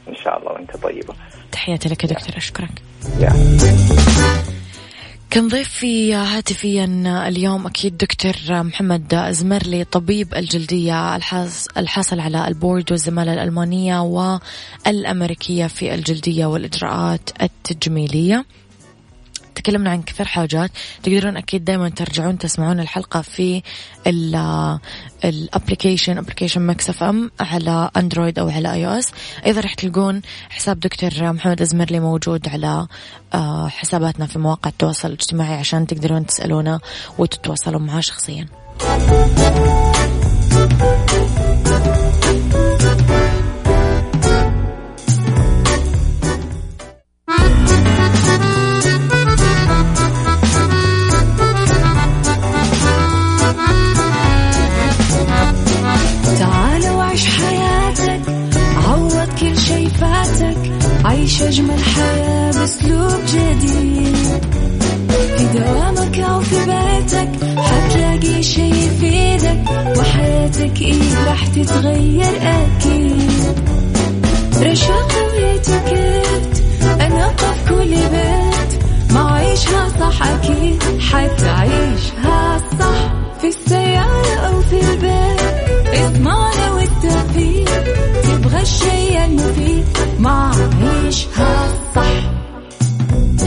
إن 0.07 0.15
شاء 0.15 0.39
الله 0.39 0.51
وأنت 0.51 0.77
طيبة. 0.77 1.13
تحياتي 1.51 1.89
لك 1.89 2.05
دكتور 2.05 2.37
أشكرك. 2.37 2.81
كان 5.31 5.47
ضيفي 5.47 6.13
هاتفيا 6.13 6.85
اليوم 7.27 7.67
أكيد 7.67 7.97
دكتور 7.97 8.33
محمد 8.49 9.13
أزمرلي 9.13 9.83
طبيب 9.83 10.35
الجلدية 10.35 11.15
الحاصل 11.77 12.19
على 12.19 12.47
ال 12.47 12.55
board 12.55 12.91
والزمالة 12.91 13.33
الألمانية 13.33 14.01
والأمريكية 14.01 15.67
في 15.67 15.93
الجلدية 15.93 16.45
والإجراءات 16.45 17.29
التجميلية. 17.41 18.45
تكلمنا 19.61 19.89
عن 19.89 20.01
كثير 20.01 20.25
حاجات. 20.25 20.71
تقدرون 21.03 21.37
أكيد 21.37 21.65
دائما 21.65 21.89
ترجعون 21.89 22.37
تسمعون 22.37 22.79
الحلقة 22.79 23.21
في 23.21 23.61
ال 25.25 26.17
application 26.17 26.61
application 26.61 26.89
Mix 26.89 27.03
FM 27.03 27.31
على 27.39 27.89
Android 27.97 28.39
أو 28.39 28.49
على 28.49 28.73
iOS 28.73 29.11
أيضا 29.45 29.61
راح 29.61 29.73
تلقون 29.73 30.21
حساب 30.49 30.79
دكتور 30.79 31.33
محمد 31.33 31.61
ازمرلي 31.61 31.99
موجود 31.99 32.47
على 32.47 32.87
آه، 33.33 33.67
حساباتنا 33.67 34.25
في 34.25 34.39
مواقع 34.39 34.69
التواصل 34.69 35.07
الاجتماعي 35.07 35.53
عشان 35.53 35.87
تقدرون 35.87 36.25
تسالونه 36.25 36.79
وتتواصلوا 37.17 37.79
معاه 37.79 37.99
شخصيا. 37.99 38.45
إيه 71.61 71.67
راح 71.67 71.79
تتغير 71.79 72.41
أكيد. 72.41 73.31
رشاق 74.61 75.11
ويتوكيت 75.33 76.63
أنا 77.01 77.27
في 77.37 77.69
كل 77.69 77.95
بيت 77.95 78.83
ما 79.13 79.31
عيشها 79.31 79.89
صح 79.99 80.27
أكيد. 80.27 80.83
حتعيشها 80.99 81.60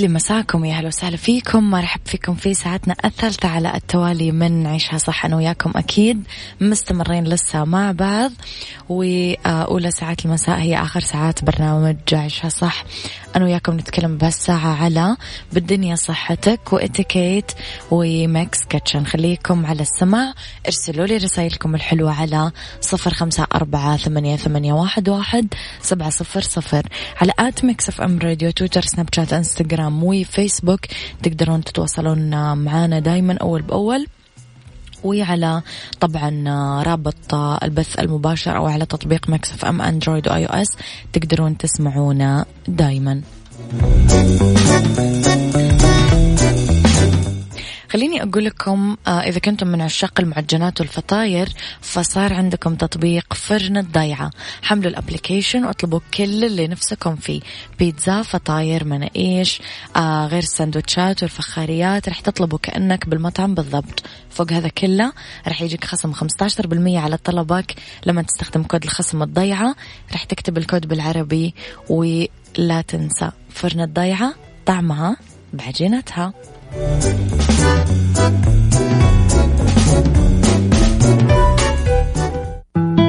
لي 0.00 0.08
مساكم 0.08 0.64
يا 0.64 0.74
هلا 0.74 0.88
وسهلا 0.88 1.16
فيكم. 1.16 1.70
مرحب 1.70 2.00
فيكم 2.04 2.34
في 2.34 2.54
ساعتنا 2.54 2.96
الثالثة 3.04 3.48
على 3.48 3.74
التوالي 3.74 4.32
من 4.32 4.66
عيشها 4.66 4.98
صح 4.98 5.24
أنا 5.24 5.36
وياكم 5.36 5.72
أكيد. 5.76 6.22
مستمرين 6.60 7.24
لسه 7.24 7.64
مع 7.64 7.92
بعض 7.92 8.32
وأولى 8.88 9.90
ساعات 9.90 10.24
المساء 10.24 10.58
هي 10.58 10.82
آخر 10.82 11.00
ساعات 11.00 11.44
برنامج 11.44 11.96
عيشها 12.12 12.48
صح. 12.48 12.84
أنا 13.36 13.44
وياكم 13.44 13.76
نتكلم 13.76 14.16
بهالساعة 14.16 14.84
على 14.84 15.16
بالدنيا 15.52 15.96
صحتك 15.96 16.72
وإتيكيت 16.72 17.52
و 17.90 18.09
Mix 18.09 18.64
Kitchen 18.64 19.04
خليكم 19.04 19.66
على 19.66 19.82
السماع 19.82 20.34
ارسلوا 20.66 21.06
لي 21.06 21.16
رسائلكم 21.16 21.74
الحلوة 21.74 22.20
على 22.20 22.52
صفر 22.80 23.14
خمسة 23.14 23.46
أربعة 23.54 23.96
ثمانية, 23.96 24.36
ثمانية 24.36 24.72
واحد, 24.72 25.08
واحد 25.08 25.54
سبعة 25.82 26.10
صفر 26.10 26.40
صفر. 26.40 26.86
على 27.20 27.32
at 27.38 27.64
Mix 27.64 27.88
FM 27.88 28.18
Radio 28.18 28.50
تويتر 28.50 28.82
سناب 28.82 29.08
شات 29.14 29.32
إنستغرام. 29.32 29.87
وفيسبوك 29.88 30.80
تقدرون 31.22 31.64
تتواصلون 31.64 32.58
معنا 32.58 32.98
دايما 32.98 33.36
أول 33.36 33.62
بأول. 33.62 34.06
وعلى 35.04 35.62
طبعا 36.00 36.30
رابط 36.82 37.34
البث 37.34 37.98
المباشر 37.98 38.56
أو 38.56 38.66
على 38.66 38.86
تطبيق 38.86 39.30
Mix 39.30 39.64
FM 39.64 39.82
Android 39.82 40.28
و 40.28 40.46
iOS 40.46 40.68
تقدرون 41.12 41.58
تسمعونا 41.58 42.44
دايما. 42.68 43.22
خليني 47.90 48.22
أقول 48.22 48.44
لكم 48.44 48.96
آه، 49.06 49.20
إذا 49.20 49.38
كنتم 49.38 49.66
من 49.66 49.80
عشاق 49.80 50.20
المعجنات 50.20 50.80
والفطاير 50.80 51.48
فصار 51.80 52.32
عندكم 52.32 52.74
تطبيق 52.74 53.34
فرن 53.34 53.76
الضيعة. 53.76 54.30
حملوا 54.62 54.90
ال 54.90 54.96
application 54.96 55.64
واطلبوا 55.64 56.00
كل 56.14 56.44
اللي 56.44 56.68
نفسكم 56.68 57.16
فيه. 57.16 57.40
بيتزا 57.78 58.22
فطاير 58.22 58.84
مناقيش 58.84 59.62
آه 59.96 60.26
غير 60.26 60.42
السندوتشات 60.42 61.22
والفخاريات. 61.22 62.08
رح 62.08 62.20
تطلبوا 62.20 62.58
كأنك 62.58 63.08
بالمطعم 63.08 63.54
بالضبط. 63.54 64.02
فوق 64.30 64.52
هذا 64.52 64.68
كله 64.68 65.12
رح 65.48 65.62
يجيك 65.62 65.84
خصم 65.84 66.12
15% 66.12 66.98
على 66.98 67.16
طلبك 67.16 67.74
لما 68.06 68.22
تستخدم 68.22 68.62
كود 68.62 68.84
الخصم 68.84 69.22
الضيعة. 69.22 69.74
رح 70.12 70.24
تكتب 70.24 70.58
الكود 70.58 70.88
بالعربي 70.88 71.54
ولا 71.88 72.80
تنسى. 72.88 73.30
فرن 73.50 73.80
الضيعة 73.80 74.34
طعمها 74.66 75.16
بعجينتها. 75.52 76.32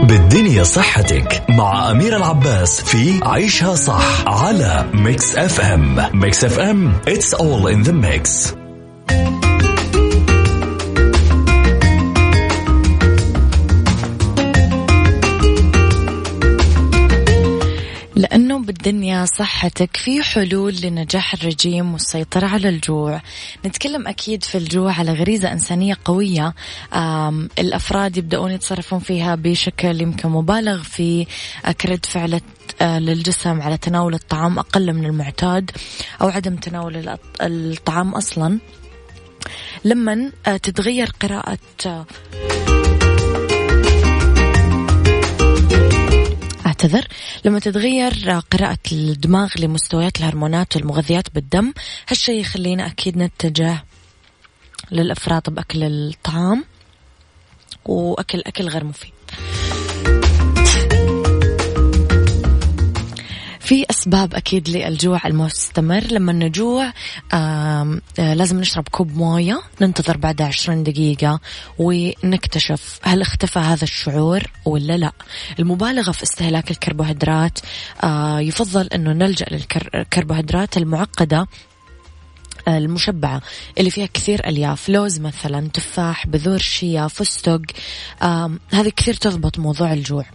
بالدنيا 0.07 0.63
صحتك 0.63 1.43
مع 1.49 1.91
أمير 1.91 2.15
العباس 2.15 2.81
في 2.81 3.19
عيشها 3.23 3.75
صح 3.75 4.27
على 4.27 4.85
Mix 4.93 5.35
FM 5.35 6.09
Mix 6.13 6.43
FM 6.43 6.93
it's 7.07 7.33
all 7.33 7.67
in 7.67 7.83
the 7.83 7.93
mix. 7.93 8.53
لأنه 18.69 18.77
بالدنيا 18.77 19.25
صحتك 19.25 19.97
في 19.97 20.23
حلول 20.23 20.75
لنجاح 20.83 21.33
الرجيم 21.33 21.93
والسيطرة 21.93 22.47
على 22.47 22.69
الجوع. 22.69 23.21
نتكلم 23.65 24.07
أكيد 24.07 24.43
في 24.43 24.57
الجوع 24.57 24.93
على 24.99 25.13
غريزة 25.13 25.51
إنسانية 25.51 25.97
قوية. 26.05 26.53
الأفراد 27.59 28.17
يبدأون 28.17 28.51
يتصرفون 28.51 28.99
فيها 28.99 29.35
بشكل 29.35 30.01
يمكن 30.01 30.29
مبالغ 30.29 30.83
في 30.83 31.25
كرد 31.81 32.05
فعل 32.05 32.41
آه، 32.81 32.99
للجسم 32.99 33.61
على 33.61 33.77
تناول 33.77 34.13
الطعام 34.13 34.59
أقل 34.59 34.93
من 34.93 35.05
المعتاد 35.05 35.71
أو 36.21 36.27
عدم 36.29 36.55
تناول 36.55 37.17
الطعام 37.41 38.15
أصلا. 38.15 38.59
لما 39.85 40.31
تتغير 40.45 41.11
قراءة 41.21 41.59
اعتذر 46.79 47.07
لما 47.45 47.59
تتغير 47.59 48.39
قراءة 48.51 48.77
الدماغ 48.91 49.49
لمستويات 49.59 50.17
الهرمونات 50.19 50.75
والمغذيات 50.75 51.35
بالدم 51.35 51.73
هالشيء 52.07 52.39
يخلينا 52.39 52.87
أكيد 52.87 53.17
نتجه 53.17 53.83
للإفراط 54.91 55.49
بأكل 55.49 55.83
الطعام 55.83 56.65
وأكل 57.85 58.39
أكل 58.45 58.67
غير 58.67 58.83
مفيد. 58.83 59.13
في 63.69 63.85
أسباب 63.89 64.35
أكيد 64.35 64.69
للجوع 64.69 65.21
المستمر. 65.25 66.03
لما 66.11 66.33
نجوع 66.33 66.93
آه 67.33 68.01
لازم 68.17 68.59
نشرب 68.59 68.87
كوب 68.91 69.17
موية 69.17 69.61
ننتظر 69.81 70.17
بعدها 70.17 70.47
عشرين 70.47 70.83
دقيقة 70.83 71.39
ونكتشف 71.77 72.99
هل 73.03 73.21
اختفى 73.21 73.59
هذا 73.59 73.83
الشعور 73.83 74.43
ولا 74.65 74.97
لا. 74.97 75.11
المبالغة 75.59 76.11
في 76.11 76.23
استهلاك 76.23 76.71
الكربوهيدرات 76.71 77.59
آه 78.03 78.39
يفضل 78.39 78.87
أنه 78.87 79.13
نلجأ 79.13 79.45
للكربوهيدرات 79.51 80.77
المعقدة 80.77 81.47
المشبعة 82.67 83.41
اللي 83.77 83.89
فيها 83.89 84.05
كثير 84.13 84.47
ألياف 84.47 84.89
لوز 84.89 85.19
مثلا 85.19 85.67
تفاح 85.67 86.27
بذور 86.27 86.57
شيا 86.57 87.07
فستق 87.07 87.61
هذه 88.71 88.89
كثير 88.95 89.13
تضبط 89.13 89.59
موضوع 89.59 89.93
الجوع. 89.93 90.25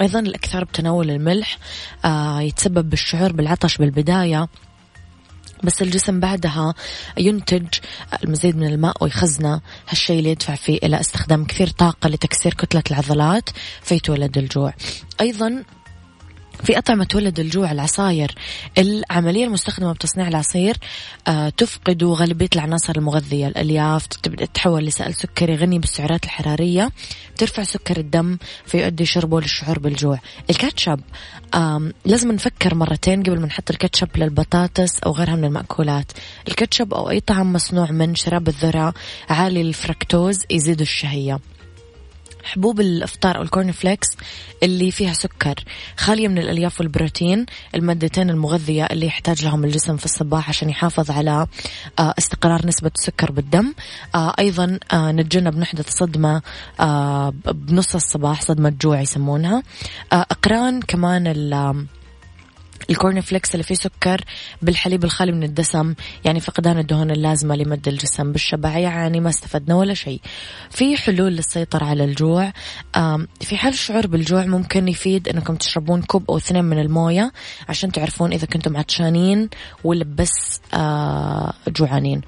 أيضا 0.00 0.20
الإكثار 0.20 0.64
بتناول 0.64 1.10
الملح 1.10 1.58
آه 2.04 2.40
يتسبب 2.40 2.90
بالشعور 2.90 3.32
بالعطش 3.32 3.76
بالبداية. 3.76 4.48
بس 5.64 5.82
الجسم 5.82 6.20
بعدها 6.20 6.74
ينتج 7.18 7.66
المزيد 8.24 8.56
من 8.56 8.66
الماء 8.66 8.96
ويخزنه 9.00 9.60
هالشيء 9.88 10.18
اللي 10.18 10.30
يدفع 10.30 10.54
فيه 10.54 10.78
إلى 10.82 11.00
استخدام 11.00 11.44
كثير 11.44 11.68
طاقة 11.68 12.08
لتكسير 12.08 12.54
كتلة 12.54 12.82
العضلات 12.90 13.50
فيتولد 13.82 14.38
الجوع. 14.38 14.74
أيضا 15.20 15.64
في 16.64 16.78
أطعمة 16.78 17.04
تولد 17.04 17.40
الجوع 17.40 17.72
العصاير. 17.72 18.34
العملية 18.78 19.44
المستخدمة 19.44 19.92
بتصنيع 19.92 20.28
العصير 20.28 20.76
آه 21.28 21.48
تفقد 21.48 22.04
غالبية 22.04 22.48
العناصر 22.54 22.92
المغذية. 22.96 23.48
الألياف 23.48 24.06
تبدأ 24.06 24.44
تتحول 24.44 24.84
لسائل 24.84 25.14
سكري 25.14 25.56
غني 25.56 25.78
بالسعرات 25.78 26.24
الحرارية 26.24 26.90
ترفع 27.36 27.62
سكر 27.62 27.96
الدم 27.96 28.38
فيؤدي 28.66 29.06
شربه 29.06 29.40
للشعور 29.40 29.78
بالجوع. 29.78 30.18
الكاتشب 30.50 31.00
لازم 32.04 32.32
نفكر 32.32 32.74
مرتين 32.74 33.22
قبل 33.22 33.40
ما 33.40 33.46
نحط 33.46 33.70
الكاتشب 33.70 34.08
للبطاطس 34.16 35.00
أو 35.00 35.12
غيرها 35.12 35.36
من 35.36 35.44
المأكولات. 35.44 36.12
الكاتشب 36.48 36.94
أو 36.94 37.10
أي 37.10 37.20
طعام 37.20 37.52
مصنوع 37.52 37.90
من 37.90 38.14
شراب 38.14 38.48
الذرة 38.48 38.94
عالي 39.28 39.60
الفركتوز 39.60 40.38
يزيد 40.50 40.80
الشهية. 40.80 41.38
حبوب 42.44 42.80
الإفطار 42.80 43.36
أو 43.36 43.42
الكورن 43.42 43.72
فليكس 43.72 44.06
اللي 44.62 44.90
فيها 44.90 45.12
سكر 45.12 45.54
خالية 45.96 46.28
من 46.28 46.38
الألياف 46.38 46.80
والبروتين 46.80 47.46
المادتين 47.74 48.30
المغذية 48.30 48.84
اللي 48.84 49.06
يحتاج 49.06 49.44
لهم 49.44 49.64
الجسم 49.64 49.96
في 49.96 50.04
الصباح 50.04 50.48
عشان 50.48 50.70
يحافظ 50.70 51.10
على 51.10 51.46
آه، 51.98 52.14
استقرار 52.18 52.66
نسبة 52.66 52.90
السكر 52.98 53.32
بالدم. 53.32 53.74
آه، 54.14 54.34
أيضا 54.38 54.78
آه، 54.92 55.12
نتجنب 55.12 55.58
نحدث 55.58 55.90
صدمة 55.90 56.42
بنص 57.44 57.94
الصباح 57.94 58.42
صدمة 58.42 58.74
جوع 58.80 59.00
يسمونها. 59.00 59.62
أقران 60.12 60.80
كمان 60.80 61.26
الكورن 62.90 63.20
فليكس 63.20 63.52
اللي 63.54 63.62
فيه 63.62 63.74
سكر 63.74 64.20
بالحليب 64.62 65.04
الخالي 65.04 65.32
من 65.32 65.42
الدسم 65.42 65.94
يعني 66.24 66.40
فقدان 66.40 66.78
الدهون 66.78 67.10
اللازمة 67.10 67.56
لمد 67.56 67.88
الجسم 67.88 68.32
بالشبع 68.32 68.78
يعني 68.78 69.20
ما 69.20 69.28
استفدنا 69.28 69.74
ولا 69.74 69.94
شيء. 69.94 70.20
في 70.70 70.96
حلول 70.96 71.32
للسيطرة 71.32 71.84
على 71.84 72.04
الجوع 72.04 72.52
في 73.40 73.56
حال 73.56 73.72
الشعور 73.72 74.06
بالجوع 74.06 74.46
ممكن 74.46 74.88
يفيد 74.88 75.28
إنكم 75.28 75.56
تشربون 75.56 76.02
كوب 76.02 76.24
أو 76.30 76.36
اثنين 76.36 76.64
من 76.64 76.78
الموية 76.78 77.32
عشان 77.68 77.92
تعرفون 77.92 78.32
إذا 78.32 78.46
كنتم 78.46 78.76
عطشانين 78.76 79.48
ولا 79.84 80.04
بس 80.04 80.60
آه، 80.74 81.54
جوعانين. 81.68 82.20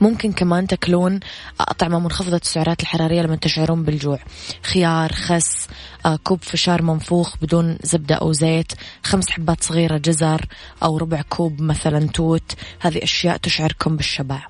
ممكن 0.00 0.32
كمان 0.32 0.66
تاكلون 0.66 1.20
أطعمة 1.60 1.98
منخفضة 1.98 2.36
السعرات 2.36 2.80
الحرارية 2.80 3.22
لما 3.22 3.36
تشعرون 3.36 3.82
بالجوع. 3.82 4.18
خيار 4.62 5.12
خس 5.12 5.66
آه، 6.06 6.18
كوب 6.24 6.42
فشار 6.42 6.82
منفوخ 6.82 7.36
بدون 7.42 7.78
زبدة 7.82 8.14
أو 8.14 8.32
زيت 8.32 8.72
خمس 9.02 9.30
حبات 9.30 9.62
صغيرة 9.62 9.96
جزر 9.98 10.46
أو 10.82 10.98
ربع 10.98 11.22
كوب 11.22 11.62
مثلا 11.62 12.08
توت. 12.08 12.54
هذه 12.80 13.02
أشياء 13.02 13.36
تشعركم 13.36 13.96
بالشبع. 13.96 14.46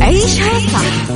عيشها 0.00 0.58
صح 0.72 1.10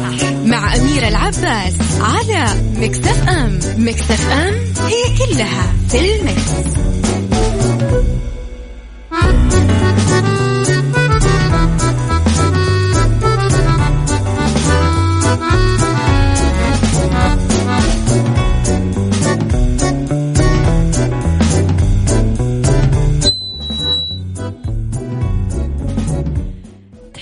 مع 0.45 0.77
أميرة 0.77 1.09
العباس 1.09 1.75
على 2.01 2.45
Mix 2.77 3.03
FM. 3.03 3.29
Mix 3.29 3.59
FM. 3.79 4.01
it's 4.01 4.31
all 4.31 5.75
in 5.89 5.99
the 5.99 6.22
mix. 6.22 6.53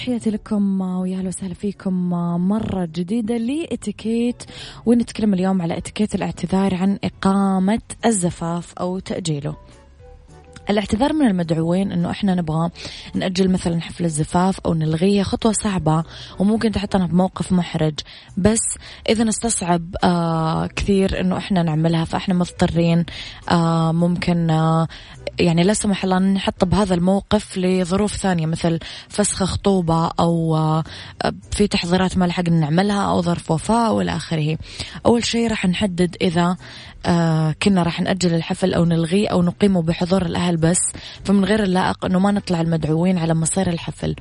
تحياتي 0.01 0.31
لكم 0.31 0.81
ويا 0.81 1.19
أهلا 1.19 1.29
وسهلا 1.29 1.55
فيكم 1.55 2.11
مرة 2.49 2.85
جديدة 2.85 3.37
لإتيكيت 3.37 4.43
ونتكلم 4.87 5.35
اليوم 5.35 5.63
على 5.63 5.79
إتيكيت 5.79 6.15
الاعتذار 6.15 6.75
عن 6.75 6.99
إقامة 7.05 7.81
الزفاف 8.05 8.75
أو 8.75 8.99
تأجيله. 8.99 9.57
الاعتذار 10.71 11.13
من 11.13 11.27
المدعوين 11.27 11.93
إنه 11.93 12.11
إحنا 12.11 12.35
نبغى 12.35 12.71
نأجل 13.15 13.51
مثلا 13.51 13.81
حفل 13.81 14.05
الزفاف 14.05 14.61
أو 14.61 14.75
نلغيه 14.75 15.23
خطوة 15.23 15.53
صعبة 15.53 16.05
وممكن 16.39 16.73
تحطنا 16.73 17.07
بموقف 17.07 17.53
محرج. 17.53 17.95
بس 18.37 18.61
إذا 19.09 19.29
استصعب 19.29 19.97
آه 20.05 20.67
كثير 20.67 21.21
إنه 21.21 21.37
إحنا 21.37 21.63
نعملها 21.63 22.05
فإحنا 22.05 22.35
مضطرين 22.35 23.05
آه 23.51 23.93
ممكن 23.93 24.51
آه 24.51 24.89
يعني 25.39 25.63
لا 25.63 25.73
سمح 25.73 26.05
الله 26.05 26.19
نحط 26.19 26.65
بهذا 26.65 26.95
الموقف 26.95 27.59
لظروف 27.59 28.17
ثانية 28.17 28.47
مثل 28.47 28.79
فسخ 29.09 29.45
خطوبة 29.45 30.11
أو 30.21 30.57
آه 30.57 30.85
في 31.51 31.67
تحضيرات 31.67 32.19
ما 32.19 32.25
لحقنا 32.25 32.61
نعملها 32.61 33.03
أو 33.03 33.23
ظرف 33.23 33.51
وفاة 33.51 33.93
وإلى 33.93 34.17
آخره. 34.17 34.59
أول 35.07 35.25
شيء 35.25 35.51
راح 35.51 35.67
نحدد 35.67 36.17
إذا 36.23 36.57
آه 37.07 37.55
كنا 37.63 37.83
راح 37.83 38.01
نأجل 38.01 38.35
الحفل 38.35 38.75
أو 38.75 38.85
نلغيه 38.85 39.29
أو 39.29 39.43
نقيمه 39.43 39.83
بحضور 39.83 40.27
الأهل 40.27 40.57
بس 40.61 40.81
فمن 41.25 41.45
غير 41.45 41.63
اللائق 41.63 42.05
أنه 42.05 42.19
ما 42.19 42.31
نطلع 42.31 42.61
المدعوين 42.61 43.19
على 43.19 43.35
مصير 43.35 43.69
الحفل. 43.69 44.17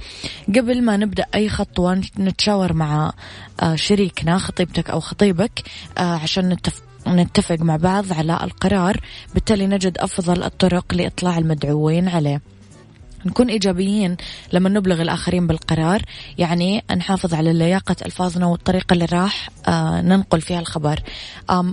قبل 0.48 0.82
ما 0.82 0.98
نبدأ 0.98 1.26
أي 1.36 1.50
خطوة 1.50 2.02
نتشاور 2.20 2.74
مع 2.74 3.14
آه 3.62 3.76
شريكنا 3.76 4.38
خطيبتك 4.38 4.90
أو 4.90 5.00
خطيبك 5.00 5.64
آه 5.98 6.02
عشان 6.02 6.50
نتفق 6.50 6.84
نتفق 7.08 7.60
مع 7.60 7.76
بعض 7.76 8.14
على 8.14 8.40
القرار. 8.44 9.00
بالتالي 9.34 9.68
نجد 9.68 9.98
أفضل 9.98 10.44
الطرق 10.44 10.94
لإطلاع 10.94 11.38
المدعوين 11.38 12.08
عليه. 12.08 12.42
نكون 13.26 13.50
إيجابيين 13.50 14.18
لما 14.54 14.70
نبلغ 14.70 15.02
الآخرين 15.02 15.48
بالقرار 15.48 16.02
يعني 16.38 16.84
نحافظ 16.98 17.34
على 17.34 17.54
لياقة 17.54 17.96
ألفاظنا 18.06 18.46
والطريقة 18.46 18.94
اللي 18.94 19.06
راح 19.06 19.50
آه 19.68 20.02
ننقل 20.02 20.42
فيها 20.42 20.60
الخبر. 20.60 21.00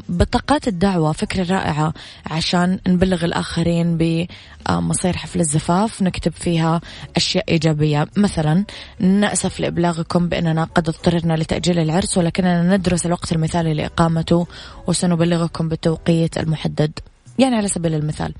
بطاقات 0.08 0.68
الدعوة 0.68 1.12
فكرة 1.12 1.52
رائعة 1.54 1.94
عشان 2.26 2.78
نبلغ 2.88 3.24
الآخرين 3.24 3.98
بمصير 3.98 5.16
حفل 5.16 5.40
الزفاف 5.40 6.02
نكتب 6.02 6.32
فيها 6.32 6.80
أشياء 7.16 7.44
إيجابية. 7.48 8.06
مثلا 8.16 8.64
نأسف 9.00 9.60
لإبلاغكم 9.60 10.28
بأننا 10.28 10.64
قد 10.64 10.88
اضطررنا 10.88 11.34
لتأجيل 11.34 11.78
العرس 11.78 12.18
ولكننا 12.18 12.76
ندرس 12.76 13.06
الوقت 13.06 13.32
المثالي 13.32 13.74
لإقامته 13.74 14.46
وسنبلغكم 14.86 15.68
بالتوقيت 15.68 16.38
المحدد. 16.38 16.98
يعني 17.38 17.56
على 17.56 17.68
سبيل 17.68 17.94
المثال 17.94 18.34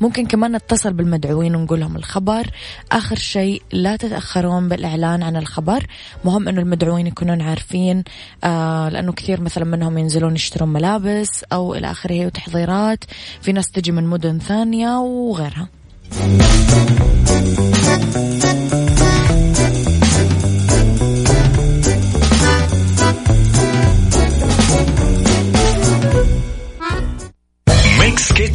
ممكن 0.00 0.26
كمان 0.26 0.56
نتصل 0.56 0.92
بالمدعوين 0.92 1.54
ونقول 1.54 1.80
لهم 1.80 1.96
الخبر 1.96 2.50
آخر 2.92 3.16
شيء 3.16 3.62
لا 3.72 3.96
تتأخرون 3.96 4.68
بالإعلان 4.68 5.22
عن 5.22 5.36
الخبر 5.36 5.86
مهم 6.24 6.48
أنه 6.48 6.60
المدعوين 6.60 7.06
يكونون 7.06 7.40
عارفين 7.40 8.04
آه 8.44 8.88
لأنه 8.88 9.12
كثير 9.12 9.40
مثلا 9.40 9.64
منهم 9.64 9.98
ينزلون 9.98 10.34
يشترون 10.34 10.68
ملابس 10.68 11.44
أو 11.52 11.74
إلى 11.74 11.90
آخره 11.90 12.26
وتحضيرات 12.26 13.04
في 13.40 13.52
ناس 13.52 13.70
تجي 13.70 13.92
من 13.92 14.04
مدن 14.04 14.38
ثانية 14.38 14.98
وغيرها. 14.98 15.68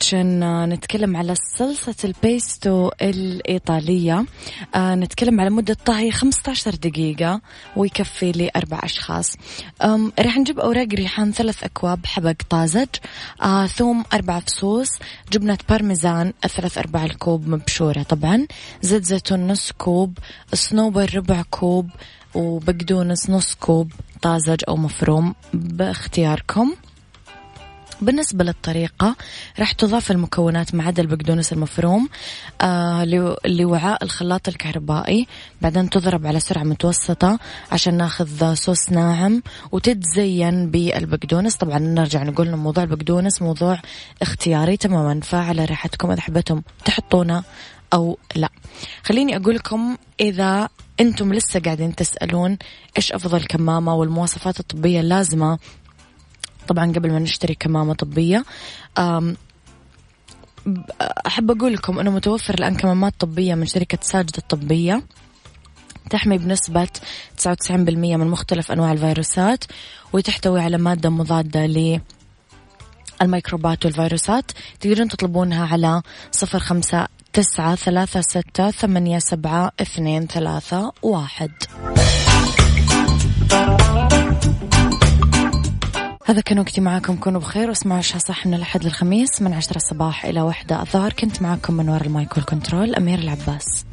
Kitchen 0.00 0.68
نتكلم 0.68 1.16
على 1.16 1.34
صلصة 1.34 1.94
البيستو 2.04 2.90
الإيطالية. 3.02 4.24
آه، 4.74 4.94
نتكلم 4.94 5.40
على 5.40 5.50
مدة 5.50 5.76
طهي 5.84 6.10
15 6.10 6.74
دقيقة 6.74 7.40
ويكفي 7.76 8.32
لأربع 8.32 8.80
أشخاص. 8.84 9.36
راح 10.18 10.38
نجيب 10.38 10.60
أوراق 10.60 10.86
ريحان 10.94 11.32
ثلاث 11.32 11.64
أكواب 11.64 12.06
حبق 12.06 12.34
طازج 12.50 12.88
آه، 13.42 13.66
ثوم 13.66 14.04
أربع 14.12 14.40
فصوص 14.40 14.88
جبنة 15.32 15.58
بارميزان 15.68 16.32
ثلاث 16.48 16.78
أرباع 16.78 17.04
الكوب 17.04 17.48
مبشورة 17.48 18.02
طبعا 18.02 18.46
زيت 18.82 19.04
زيتون 19.04 19.46
نص 19.46 19.72
كوب 19.72 20.18
صنوبر 20.54 21.10
ربع 21.14 21.42
كوب 21.50 21.90
وبقدونس 22.34 23.30
نص 23.30 23.54
كوب 23.54 23.92
طازج 24.22 24.60
أو 24.68 24.76
مفروم 24.76 25.34
باختياركم. 25.54 26.74
بالنسبة 28.02 28.44
للطريقة 28.44 29.16
راح 29.58 29.72
تضاف 29.72 30.10
المكونات 30.10 30.74
ما 30.74 30.84
عدا 30.84 31.02
البقدونس 31.02 31.52
المفروم 31.52 32.08
آه 32.60 33.04
لو- 33.04 33.36
لوعاء 33.46 34.04
الخلاط 34.04 34.48
الكهربائي. 34.48 35.26
بعدين 35.60 35.90
تضرب 35.90 36.26
على 36.26 36.40
سرعة 36.40 36.62
متوسطة 36.62 37.38
عشان 37.72 37.96
ناخذ 37.96 38.54
صوص 38.54 38.90
ناعم 38.90 39.42
وتتزين 39.72 40.70
بالبقدونس. 40.70 41.56
طبعا 41.56 41.78
نرجع 41.78 42.22
نقول 42.22 42.48
إن 42.48 42.54
موضوع 42.58 42.84
البقدونس 42.84 43.42
موضوع 43.42 43.80
اختياري 44.22 44.76
تماما 44.76 45.20
فعلى 45.20 45.64
راحتكم 45.64 46.10
إذا 46.10 46.20
حبيتم 46.20 46.62
تحطونه 46.84 47.42
أو 47.92 48.18
لا. 48.36 48.48
خليني 49.02 49.36
أقول 49.36 49.54
لكم 49.54 49.96
إذا 50.20 50.68
أنتم 51.00 51.32
لسه 51.34 51.60
قاعدين 51.60 51.94
تسألون 51.94 52.58
إيش 52.96 53.12
أفضل 53.12 53.44
كمامة 53.44 53.94
والمواصفات 53.94 54.60
الطبية 54.60 55.00
اللازمة 55.00 55.58
طبعا 56.70 56.92
قبل 56.92 57.12
ما 57.12 57.18
نشتري 57.18 57.54
كمامة 57.54 57.94
طبية. 57.94 58.44
أحب 61.26 61.50
أقول 61.50 61.72
لكم 61.72 61.98
أنه 61.98 62.10
متوفر 62.10 62.54
الآن 62.54 62.76
كمامات 62.76 63.14
طبية 63.18 63.54
من 63.54 63.66
شركة 63.66 63.98
ساجد 64.02 64.36
الطبية. 64.38 65.02
تحمي 66.10 66.38
بنسبة 66.38 66.88
99% 67.38 67.70
من 67.70 68.26
مختلف 68.26 68.72
أنواع 68.72 68.92
الفيروسات 68.92 69.64
وتحتوي 70.12 70.60
على 70.60 70.78
مادة 70.78 71.10
مضادة 71.10 71.66
ل 71.66 72.00
الميكروبات 73.22 73.84
والفيروسات. 73.84 74.50
تقدرون 74.80 75.08
تطلبونها 75.08 75.66
على 75.66 76.02
صفر 76.32 76.58
خمسة 76.58 77.06
تسعة 77.32 77.74
ثلاثة 77.74 78.20
ستة 78.20 78.70
ثمانية 78.70 79.18
سبعة 79.18 79.72
اثنين 79.80 80.26
ثلاثة 80.26 80.92
واحد. 81.02 81.50
هذا 86.30 86.40
كان 86.40 86.58
وقتي 86.58 86.80
معاكم. 86.80 87.16
كونوا 87.16 87.40
بخير 87.40 87.68
واسمعوا 87.68 87.98
عشاء 87.98 88.18
صح 88.18 88.46
من 88.46 88.54
الأحد 88.54 88.84
للخميس 88.84 89.42
من 89.42 89.52
عشرة 89.52 89.76
الصباح 89.76 90.24
إلى 90.24 90.40
واحدة 90.40 90.80
الظهر. 90.80 91.12
كنت 91.12 91.42
معاكم 91.42 91.74
من 91.74 91.88
وراء 91.88 92.06
المايك 92.06 92.36
والكنترول 92.36 92.94
أمير 92.94 93.18
العباس. 93.18 93.84